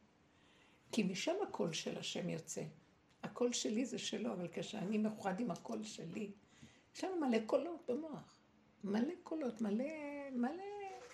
[0.93, 2.63] כי משם הקול של השם יוצא.
[3.25, 6.31] הקול שלי זה שלו, אבל כשאני מאוחד עם הקול שלי,
[6.95, 8.41] יש לנו מלא קולות במוח.
[8.85, 9.85] מלא קולות, מלא,
[10.33, 10.65] מלא,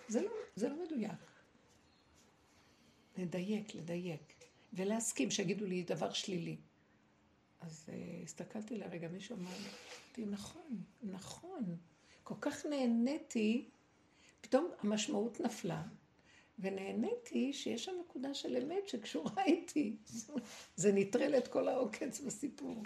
[0.09, 1.13] זה לא, זה לא מדויק.
[3.17, 4.35] לדייק, לדייק.
[4.73, 6.57] ולהסכים שיגידו לי דבר שלילי.
[7.61, 9.51] אז uh, הסתכלתי לרגע, מישהו אמר
[10.19, 11.77] לי, נכון, נכון.
[12.23, 13.69] כל כך נהניתי,
[14.41, 15.83] פתאום המשמעות נפלה,
[16.61, 19.97] ונהניתי שיש שם נקודה של אמת שקשורה איתי.
[20.77, 22.83] זה נטרל את כל העוקץ בסיפור.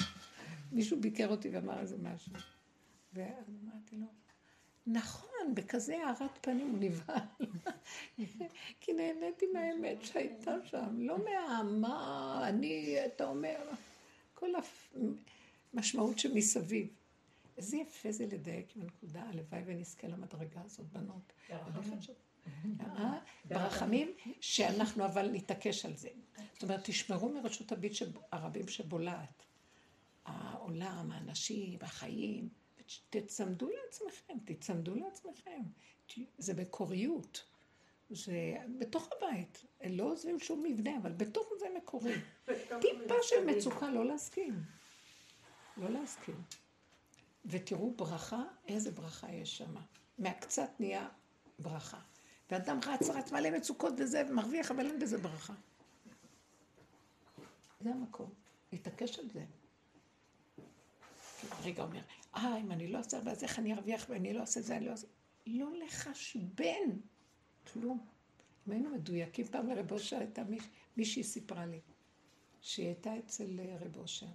[0.73, 2.33] מישהו ביקר אותי ואמר איזה משהו.
[3.13, 4.07] ואז אמרתי לו,
[4.87, 7.47] נכון, בכזה הארת פנים הוא נבהל.
[8.81, 13.59] כי נהניתי מהאמת שהייתה שם, לא מהמה, אני, אתה אומר,
[14.35, 14.51] כל
[15.75, 16.89] המשמעות שמסביב.
[17.57, 21.33] איזה יפה זה לדייק עם הנקודה, הלוואי ונזכה למדרגה הזאת, בנות.
[22.81, 23.19] אה?
[23.45, 26.09] ברחמים, שאנחנו אבל נתעקש על זה.
[26.53, 27.93] זאת אומרת, תשמרו מרשות הביט
[28.33, 29.45] הרבים שבולעת.
[30.25, 32.49] העולם, האנשים, החיים,
[33.11, 35.63] תצמדו לעצמכם, תצמדו לעצמכם.
[36.39, 37.45] זה מקוריות.
[38.11, 39.65] זה בתוך הבית.
[39.91, 42.15] לא עוזבים שום מבנה, אבל בתוך זה מקורי.
[42.81, 44.63] טיפה של מצוקה, לא להסכים.
[45.77, 46.43] לא להסכים.
[47.47, 49.75] ותראו ברכה, איזה ברכה יש שם.
[50.19, 51.09] מהקצת נהיה
[51.59, 52.01] ברכה.
[52.51, 55.55] ואדם רץ, רץ מלא מצוקות וזה, ומרוויח, אבל אין בזה ברכה.
[57.81, 58.31] זה המקום,
[58.73, 59.45] להתעקש על זה.
[61.63, 62.01] רגע אומר,
[62.37, 64.91] אה, אם אני לא אעשה, אז איך אני ארוויח, ואני לא אעשה זה, אני לא
[64.91, 65.07] אעשה...
[65.47, 66.91] לא לחשבן,
[67.73, 68.07] כלום.
[68.67, 70.65] אם היינו מדויקים, פעם לרב אושר הייתה מיש,
[70.97, 71.81] מישהי סיפרה לי,
[72.61, 74.27] שהיא הייתה אצל רב אושר.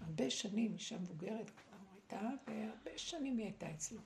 [0.00, 4.00] הרבה שנים, אישה מבוגרת כבר הייתה, והרבה שנים היא הייתה אצלו.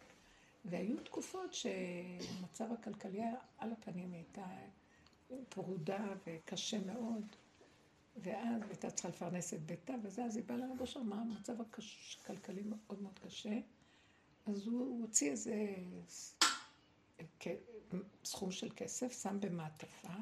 [0.64, 3.22] והיו תקופות שהמצב הכלכלי
[3.58, 4.46] על הפנים, הייתה
[5.48, 7.24] פרודה וקשה מאוד.
[8.16, 12.62] ואז הייתה צריכה לפרנס את ביתה, וזה, אז היא באה לרב אושר, מה המצב הכלכלי
[12.62, 13.58] מאוד מאוד קשה.
[14.46, 15.74] אז הוא הוציא איזה
[18.24, 20.14] סכום של כסף, שם במעטפה,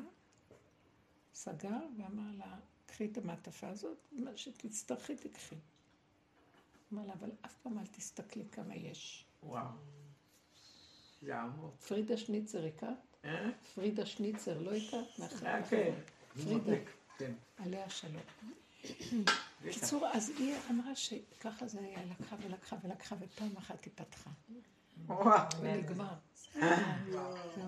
[1.35, 5.57] סגר ואמר לה, קחי את המעטפה הזאת, מה שתצטרכי תקחי.
[6.93, 9.25] אמר לה, אבל אף פעם אל תסתכלי כמה יש.
[9.43, 9.98] וואו.
[11.23, 11.75] זה עמוק.
[11.75, 12.91] פרידה שניצר הכרת?
[13.25, 13.51] אה?
[13.75, 15.21] פרידה שניצר לא הכרת?
[15.47, 15.93] אה, כן.
[16.45, 16.73] פרידה,
[17.19, 17.33] כן.
[17.59, 18.23] עליה שלום.
[19.65, 24.31] בקיצור, אז היא אמרה שככה זה היה, לקחה ולקחה ולקחה, ופעם אחת היא פתחה.
[25.61, 26.15] ונגמר.
[26.55, 26.61] זה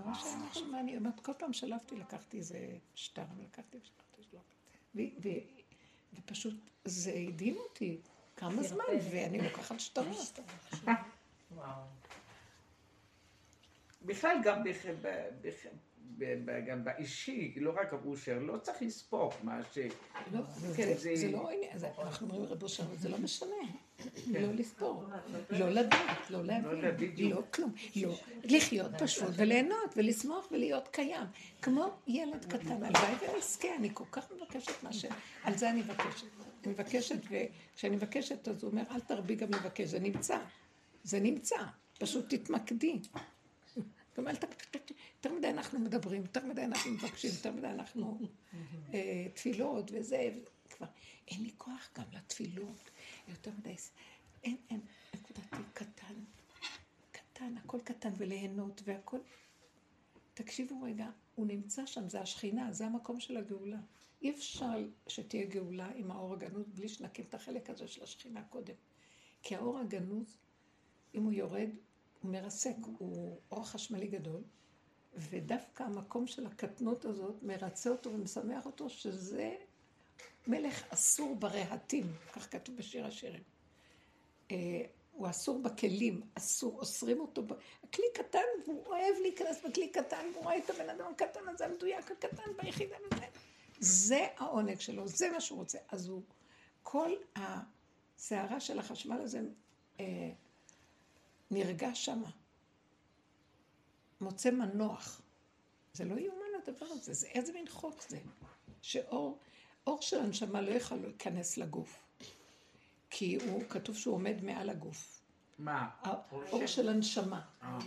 [0.05, 0.99] ממש היה משהו מעניין.
[0.99, 2.59] אומרת, כל פעם שלפתי, לקחתי איזה
[2.95, 5.41] שטר, ולקחתי ושלחתי, שלחתי.
[6.15, 8.01] ופשוט זה הדהים אותי
[8.37, 10.39] כמה זמן, ואני לוקחת שטרות.
[11.55, 12.00] וואו.
[14.03, 15.67] בכלל גם בח- ב- בח-
[16.19, 19.79] ב- ב- גם באישי, לא רק אבושר, לא צריך לספור מה ש...
[20.33, 20.41] לא,
[20.77, 23.57] כן, זה- זה- לא עניין, אנחנו אומרים רבו שם, זה לא משנה.
[24.27, 25.05] לא לספור,
[25.51, 27.33] לא לדעת, לא להבין, בדיוק.
[27.39, 28.15] לא כלום, לא.
[28.45, 31.27] לחיות פשוט וליהנות ולשמוח ולהיות קיים.
[31.63, 35.05] כמו ילד קטן, הלוואי ונזכה, אני כל כך מבקשת מה ש...
[35.45, 36.27] על זה אני מבקשת.
[36.65, 40.39] אני מבקשת, וכשאני מבקשת, אז הוא אומר, אל תרבי גם לבקש, זה נמצא.
[41.05, 41.57] זה נמצא,
[41.99, 42.99] פשוט תתמקדי.
[44.17, 44.45] גם אל ת...
[45.17, 48.19] יותר מדי אנחנו מדברים, יותר מדי אנחנו מבקשים, יותר מדי אנחנו
[48.95, 50.31] אה, תפילות וזה,
[50.71, 50.87] כבר
[51.29, 52.91] אין לי כוח גם לתפילות,
[53.29, 53.77] יותר מדי,
[54.45, 54.81] אין, אין,
[55.15, 56.15] נקודתי קטן,
[57.13, 59.19] קטן, הכל קטן וליהנות והכל,
[60.35, 63.79] תקשיבו רגע, הוא נמצא שם, זה השכינה, זה המקום של הגאולה.
[64.23, 68.75] אי אפשר שתהיה גאולה עם האור הגנוז בלי שנקים את החלק הזה של השכינה קודם.
[69.43, 70.37] כי האור הגנוז,
[71.15, 71.71] אם הוא יורד,
[72.23, 74.43] הוא מרסק, הוא אור חשמלי גדול,
[75.17, 79.55] ודווקא המקום של הקטנות הזאת מרצה אותו ומשמח אותו, שזה
[80.47, 83.43] מלך אסור ברהטים, כך כתוב בשיר השירים.
[84.51, 84.57] אה,
[85.13, 87.43] הוא אסור בכלים, אסור, אוסרים אותו.
[87.85, 92.11] הכלי קטן, והוא אוהב להיכנס בכלי קטן, והוא רואה את הבן אדם הקטן הזה, המדויק
[92.11, 93.27] הקטן ביחידה וזה.
[93.81, 95.79] זה העונג שלו, זה מה שהוא רוצה.
[95.89, 96.23] אז הוא,
[96.83, 99.41] כל הסערה של החשמל הזה
[100.01, 100.31] אה,
[101.51, 102.31] נרגש שמה.
[104.21, 105.23] מוצא מנוח.
[105.93, 108.19] זה לא יאומן הדבר הזה, זה איזה מין חוק זה.
[108.83, 109.39] שאור,
[109.87, 111.99] אור של הנשמה לא יכול להיכנס לגוף.
[113.11, 115.21] כי הוא, כתוב שהוא עומד מעל הגוף.
[115.59, 115.89] מה?
[116.01, 117.41] האור של הנשמה.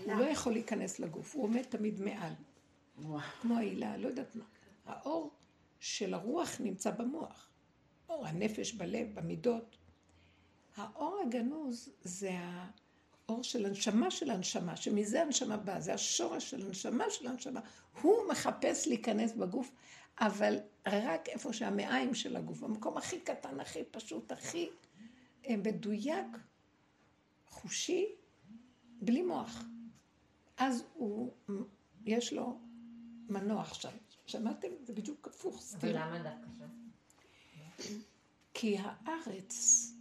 [0.05, 2.33] הוא לא יכול להיכנס לגוף, הוא עומד תמיד מעל.
[3.41, 4.43] כמו העילה, לא יודעת מה.
[4.85, 5.31] האור
[5.79, 7.49] של הרוח נמצא במוח.
[8.09, 9.77] אור הנפש בלב, במידות.
[10.75, 12.31] האור הגנוז זה
[13.29, 17.59] האור של הנשמה של הנשמה, שמזה הנשמה באה, זה השורש של הנשמה של הנשמה.
[18.01, 19.71] הוא מחפש להיכנס בגוף,
[20.19, 20.57] אבל
[20.87, 24.69] רק איפה שהמעיים של הגוף, במקום הכי קטן, הכי פשוט, הכי
[25.49, 26.25] אה, מדויק,
[27.49, 28.05] חושי,
[29.01, 29.63] בלי מוח.
[30.57, 31.33] אז הוא,
[32.05, 32.59] יש לו
[33.29, 33.89] מנוח שם.
[34.25, 34.67] שמעתם?
[34.83, 36.07] זה בדיוק הפוך, אבל סתירה.
[36.07, 36.67] למה דווקא שם?
[38.53, 39.53] כי הארץ,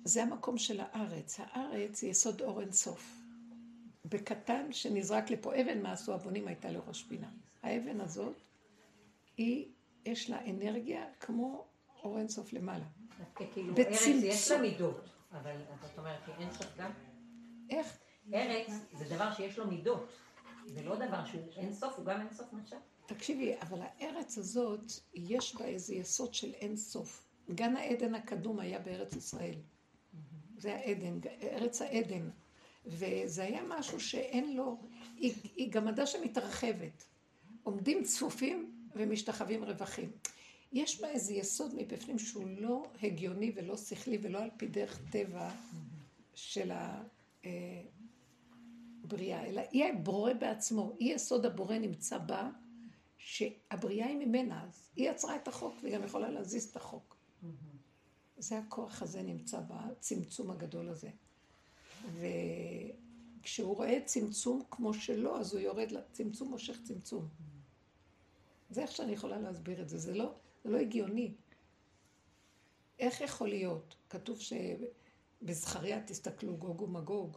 [0.05, 1.41] זה המקום של הארץ.
[1.41, 3.23] הארץ היא יסוד אור אינסוף.
[4.05, 7.31] בקטן שנזרק לפה אבן, מה עשו הבונים הייתה לראש פינה.
[7.63, 8.37] האבן הזאת,
[9.37, 9.69] היא,
[10.05, 11.67] יש לה אנרגיה כמו
[12.03, 12.85] אור אינסוף למעלה.
[13.19, 13.75] דווקא כאילו.
[13.77, 15.01] ארץ יש לה מידות,
[15.33, 16.91] אבל זאת אומרת, אין סוף גם?
[17.71, 17.99] איך?
[18.33, 20.09] ארץ זה דבר שיש לו מידות.
[20.67, 22.77] זה לא דבר שהוא אין סוף, הוא גם אין סוף נחשב.
[23.07, 27.32] תקשיבי, אבל הארץ הזאת, יש בה איזה יסוד של אין סוף.
[27.51, 29.55] גן העדן הקדום היה בארץ ישראל.
[30.57, 32.31] זה העדן, ארץ העדן.
[32.87, 34.77] וזה היה משהו שאין לו,
[35.17, 37.05] היא, היא גמדה שמתרחבת.
[37.63, 40.11] עומדים צפופים ומשתחווים רווחים.
[40.73, 45.51] יש בה איזה יסוד מבפנים שהוא לא הגיוני ולא שכלי ולא על פי דרך טבע
[46.35, 46.73] של
[49.05, 52.51] הבריאה, אלא היא הבורא בעצמו, היא יסוד הבורא נמצא בה,
[53.19, 57.12] שהבריאה היא ממנה, אז היא יצרה את החוק והיא גם יכולה להזיז את החוק.
[58.43, 61.11] זה הכוח הזה נמצא בצמצום הגדול הזה.
[63.41, 67.29] וכשהוא רואה צמצום כמו שלו, אז הוא יורד, צמצום מושך צמצום.
[68.71, 70.35] זה איך שאני יכולה להסביר את זה, זה לא,
[70.65, 71.33] זה לא הגיוני.
[72.99, 73.97] איך יכול להיות?
[74.11, 77.37] כתוב שבזכריה תסתכלו גוג ומגוג,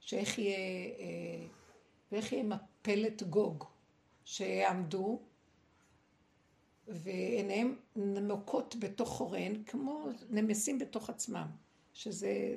[0.00, 0.56] שאיך יהיה,
[0.98, 1.46] אה,
[2.12, 3.64] ואיך יהיה מפלת גוג,
[4.24, 5.20] שיעמדו
[6.88, 11.46] ועיניהם נמוקות בתוך חוריהן, כמו נמסים בתוך עצמם,
[11.94, 12.56] שזה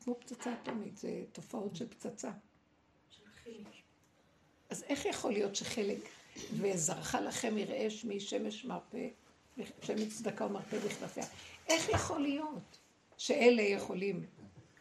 [0.00, 2.30] כמו פצצה אטומית, זה תופעות של פצצה.
[4.70, 5.98] אז איך יכול להיות שחלק,
[6.52, 9.08] וזרחה לכם יראה שמי שמש מרפא,
[9.82, 11.24] שמש צדקה ומרפא בכנפיה,
[11.68, 12.78] איך יכול להיות
[13.16, 14.26] שאלה יכולים,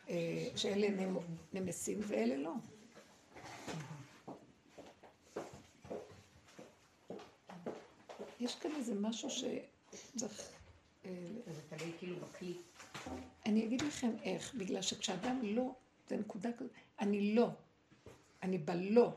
[0.10, 0.88] אה, שאלה
[1.54, 2.54] נמסים ואלה לא?
[8.40, 10.52] יש כאן איזה משהו שצריך...
[11.06, 11.12] אה,
[11.48, 12.58] זה תלוי כאילו בכלי.
[13.46, 15.76] אני אגיד לכם איך, בגלל שכשאדם לא,
[16.08, 17.50] זה נקודה כזאת, אני לא,
[18.44, 19.12] אני בלא,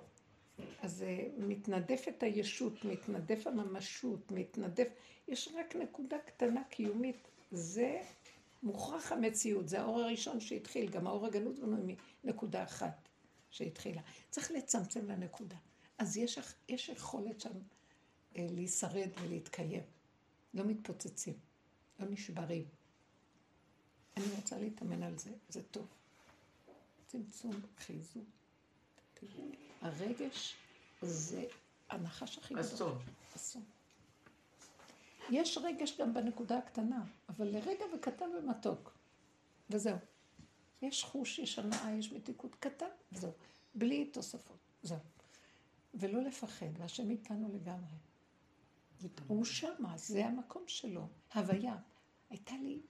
[0.82, 4.88] אז uh, מתנדפת הישות, מתנדף הממשות, מתנדף,
[5.28, 8.02] יש רק נקודה קטנה קיומית, זה
[8.62, 13.08] מוכרח המציאות, זה האור הראשון שהתחיל, גם האור הגנות בנוי מנקודה אחת
[13.50, 14.02] שהתחילה.
[14.30, 15.56] צריך לצמצם לנקודה.
[15.98, 17.52] אז יש, יש יכולת שם
[18.36, 19.82] להישרד ולהתקיים.
[20.54, 21.34] לא מתפוצצים,
[22.00, 22.64] לא נשברים.
[24.16, 25.86] אני רוצה להתאמן על זה, זה טוב.
[27.06, 28.24] צמצום, חיזוק.
[29.80, 30.56] הרגש
[31.02, 31.44] זה
[31.90, 32.66] הנחש הכי גדול.
[32.66, 32.98] אסון.
[33.36, 33.62] אסון.
[35.30, 38.92] יש רגש גם בנקודה הקטנה, אבל לרגע וקטן ומתוק.
[39.70, 39.96] וזהו.
[40.82, 43.32] יש חוש, יש הנאה, יש מתיקות קטן, וזהו.
[43.74, 44.56] בלי תוספות.
[44.82, 44.98] זהו.
[45.94, 47.96] ולא לפחד, והשם איתנו לגמרי.
[49.26, 51.08] הוא שמה, זה המקום שלו.
[51.34, 51.76] הוויה.
[52.30, 52.80] הייתה לי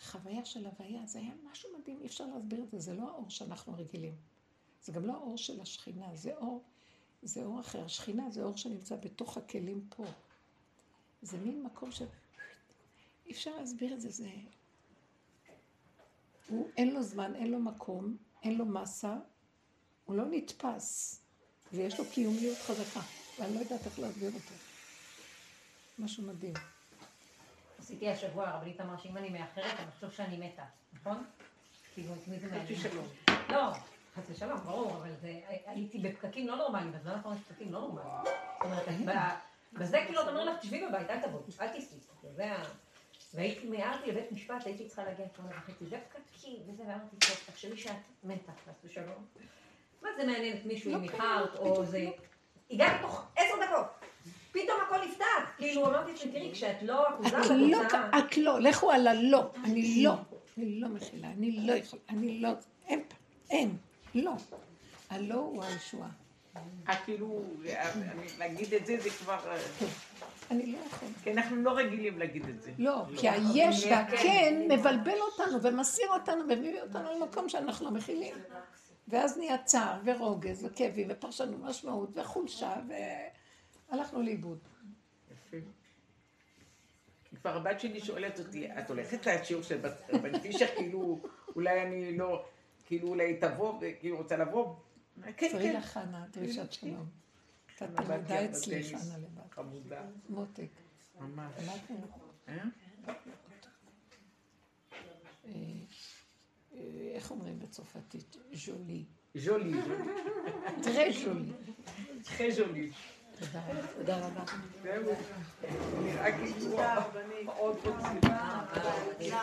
[0.00, 3.30] חוויה של הוויה, זה היה משהו מדהים, אי אפשר להסביר את זה, זה לא האור
[3.30, 4.14] שאנחנו רגילים.
[4.82, 6.62] זה גם לא האור של השכינה, זה אור,
[7.22, 7.84] זה אור אחר.
[7.84, 10.04] השכינה זה אור שנמצא בתוך הכלים פה.
[11.22, 12.02] זה מין מקום ש...
[13.26, 14.30] אי אפשר להסביר את זה, זה...
[16.48, 19.16] הוא, אין לו זמן, אין לו מקום, אין לו מסה,
[20.04, 21.20] הוא לא נתפס,
[21.72, 23.00] ויש לו קיומיות חזקה,
[23.38, 24.73] ואני לא יודעת איך להסביר אותו.
[25.98, 26.52] משהו מדהים.
[27.78, 31.24] עשיתי השבוע, הרבנית אמר שאם אני מאחרת, אני חושב שאני מתה, נכון?
[31.94, 32.76] כאילו, את מי זה מעניין?
[32.76, 33.06] שלום.
[33.48, 33.72] לא,
[34.14, 38.10] חס ושלום, ברור, אבל זה, הייתי בפקקים לא נורמליים, בזמן האחרון יש פקקים לא נורמליים.
[38.24, 38.84] זאת אומרת,
[39.72, 41.98] בזה כאילו אתה אומר לך, תשבי בבית, אל תבואי, אל תיסעי.
[42.34, 42.62] זה ה...
[43.34, 47.76] והייתי, מיהרתי לבית משפט, הייתי צריכה להגיע שמונה וחצי, זה פקקים, וזה, ואמרתי, טוב, תחשבי
[47.76, 49.26] שאת מתה, חס ושלום.
[50.02, 52.06] מה זה מעניין את מישהו לא אם איחרת, או זה...
[52.70, 54.03] הגעתי תוך עשר דקות.
[54.54, 55.24] פתאום הכל נפתח.
[55.56, 58.08] כאילו, אמרתי לעצמי, תראי, כשאת לא אחוזה את לא, בחוצה...
[58.18, 60.14] את לא, לכו על הלא, אני לא,
[60.58, 62.48] אני לא מכילה, אני לא יכולה, אני לא,
[62.88, 63.02] אין,
[63.50, 63.76] אין,
[64.14, 64.32] לא.
[65.10, 66.08] הלא הוא הישועה.
[67.04, 67.42] כאילו,
[68.38, 69.38] להגיד את זה זה כבר...
[69.50, 69.58] אה,
[70.50, 71.10] אני לא יכולה.
[71.22, 72.70] כי אנחנו לא רגילים להגיד את זה.
[72.78, 78.34] לא, כי היש והכן מבלבל אותנו ומסיר אותנו ומביא אותנו למקום שאנחנו לא מכילים.
[79.08, 82.74] ואז נהיה צער ורוגז וכאבים ופרשנות משמעות וחולשה
[83.90, 84.58] והלכנו לאיבוד.
[85.32, 85.56] יפה.
[87.40, 89.80] כבר הבת שלי שואלת אותי, את הולכת לשיעור של
[90.12, 91.22] רבן פישר, כאילו,
[91.56, 92.44] אולי אני לא,
[92.86, 94.74] כאילו אולי תבוא, וכאילו רוצה לבוא?
[95.22, 95.76] כן, תראי כן.
[95.76, 97.06] לך חנה, דרישת שלום.
[97.76, 98.82] אתה תלמידה אצלי.
[98.82, 99.50] חנה לבד.
[99.50, 100.02] חמודה.
[100.28, 100.68] מותק.
[101.20, 101.52] ממש.
[102.48, 102.54] אה?
[105.44, 105.52] אה,
[106.74, 108.36] אה, איך אומרים בצרפתית?
[108.52, 109.04] ז'ולי.
[109.34, 109.72] ז'ולי.
[110.82, 111.52] תראה ז'ולי.
[112.24, 112.90] חי ז'ולי.
[113.38, 113.60] תודה.
[114.18, 114.42] רבה.
[117.58, 118.20] רוצים.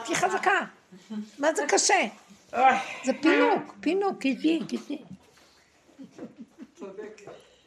[0.06, 0.60] תהיי חזקה.
[1.40, 2.08] מה זה קשה?
[3.06, 4.98] זה פינוק, פינוק, גידי, גידי.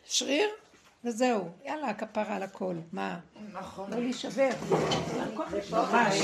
[0.05, 0.49] שריר,
[1.05, 1.49] וזהו.
[1.64, 2.75] יאללה, כפרה על הכל.
[2.93, 3.18] מה?
[3.53, 3.91] נכון.
[3.91, 4.49] לא להישבר.
[5.70, 6.20] ממש.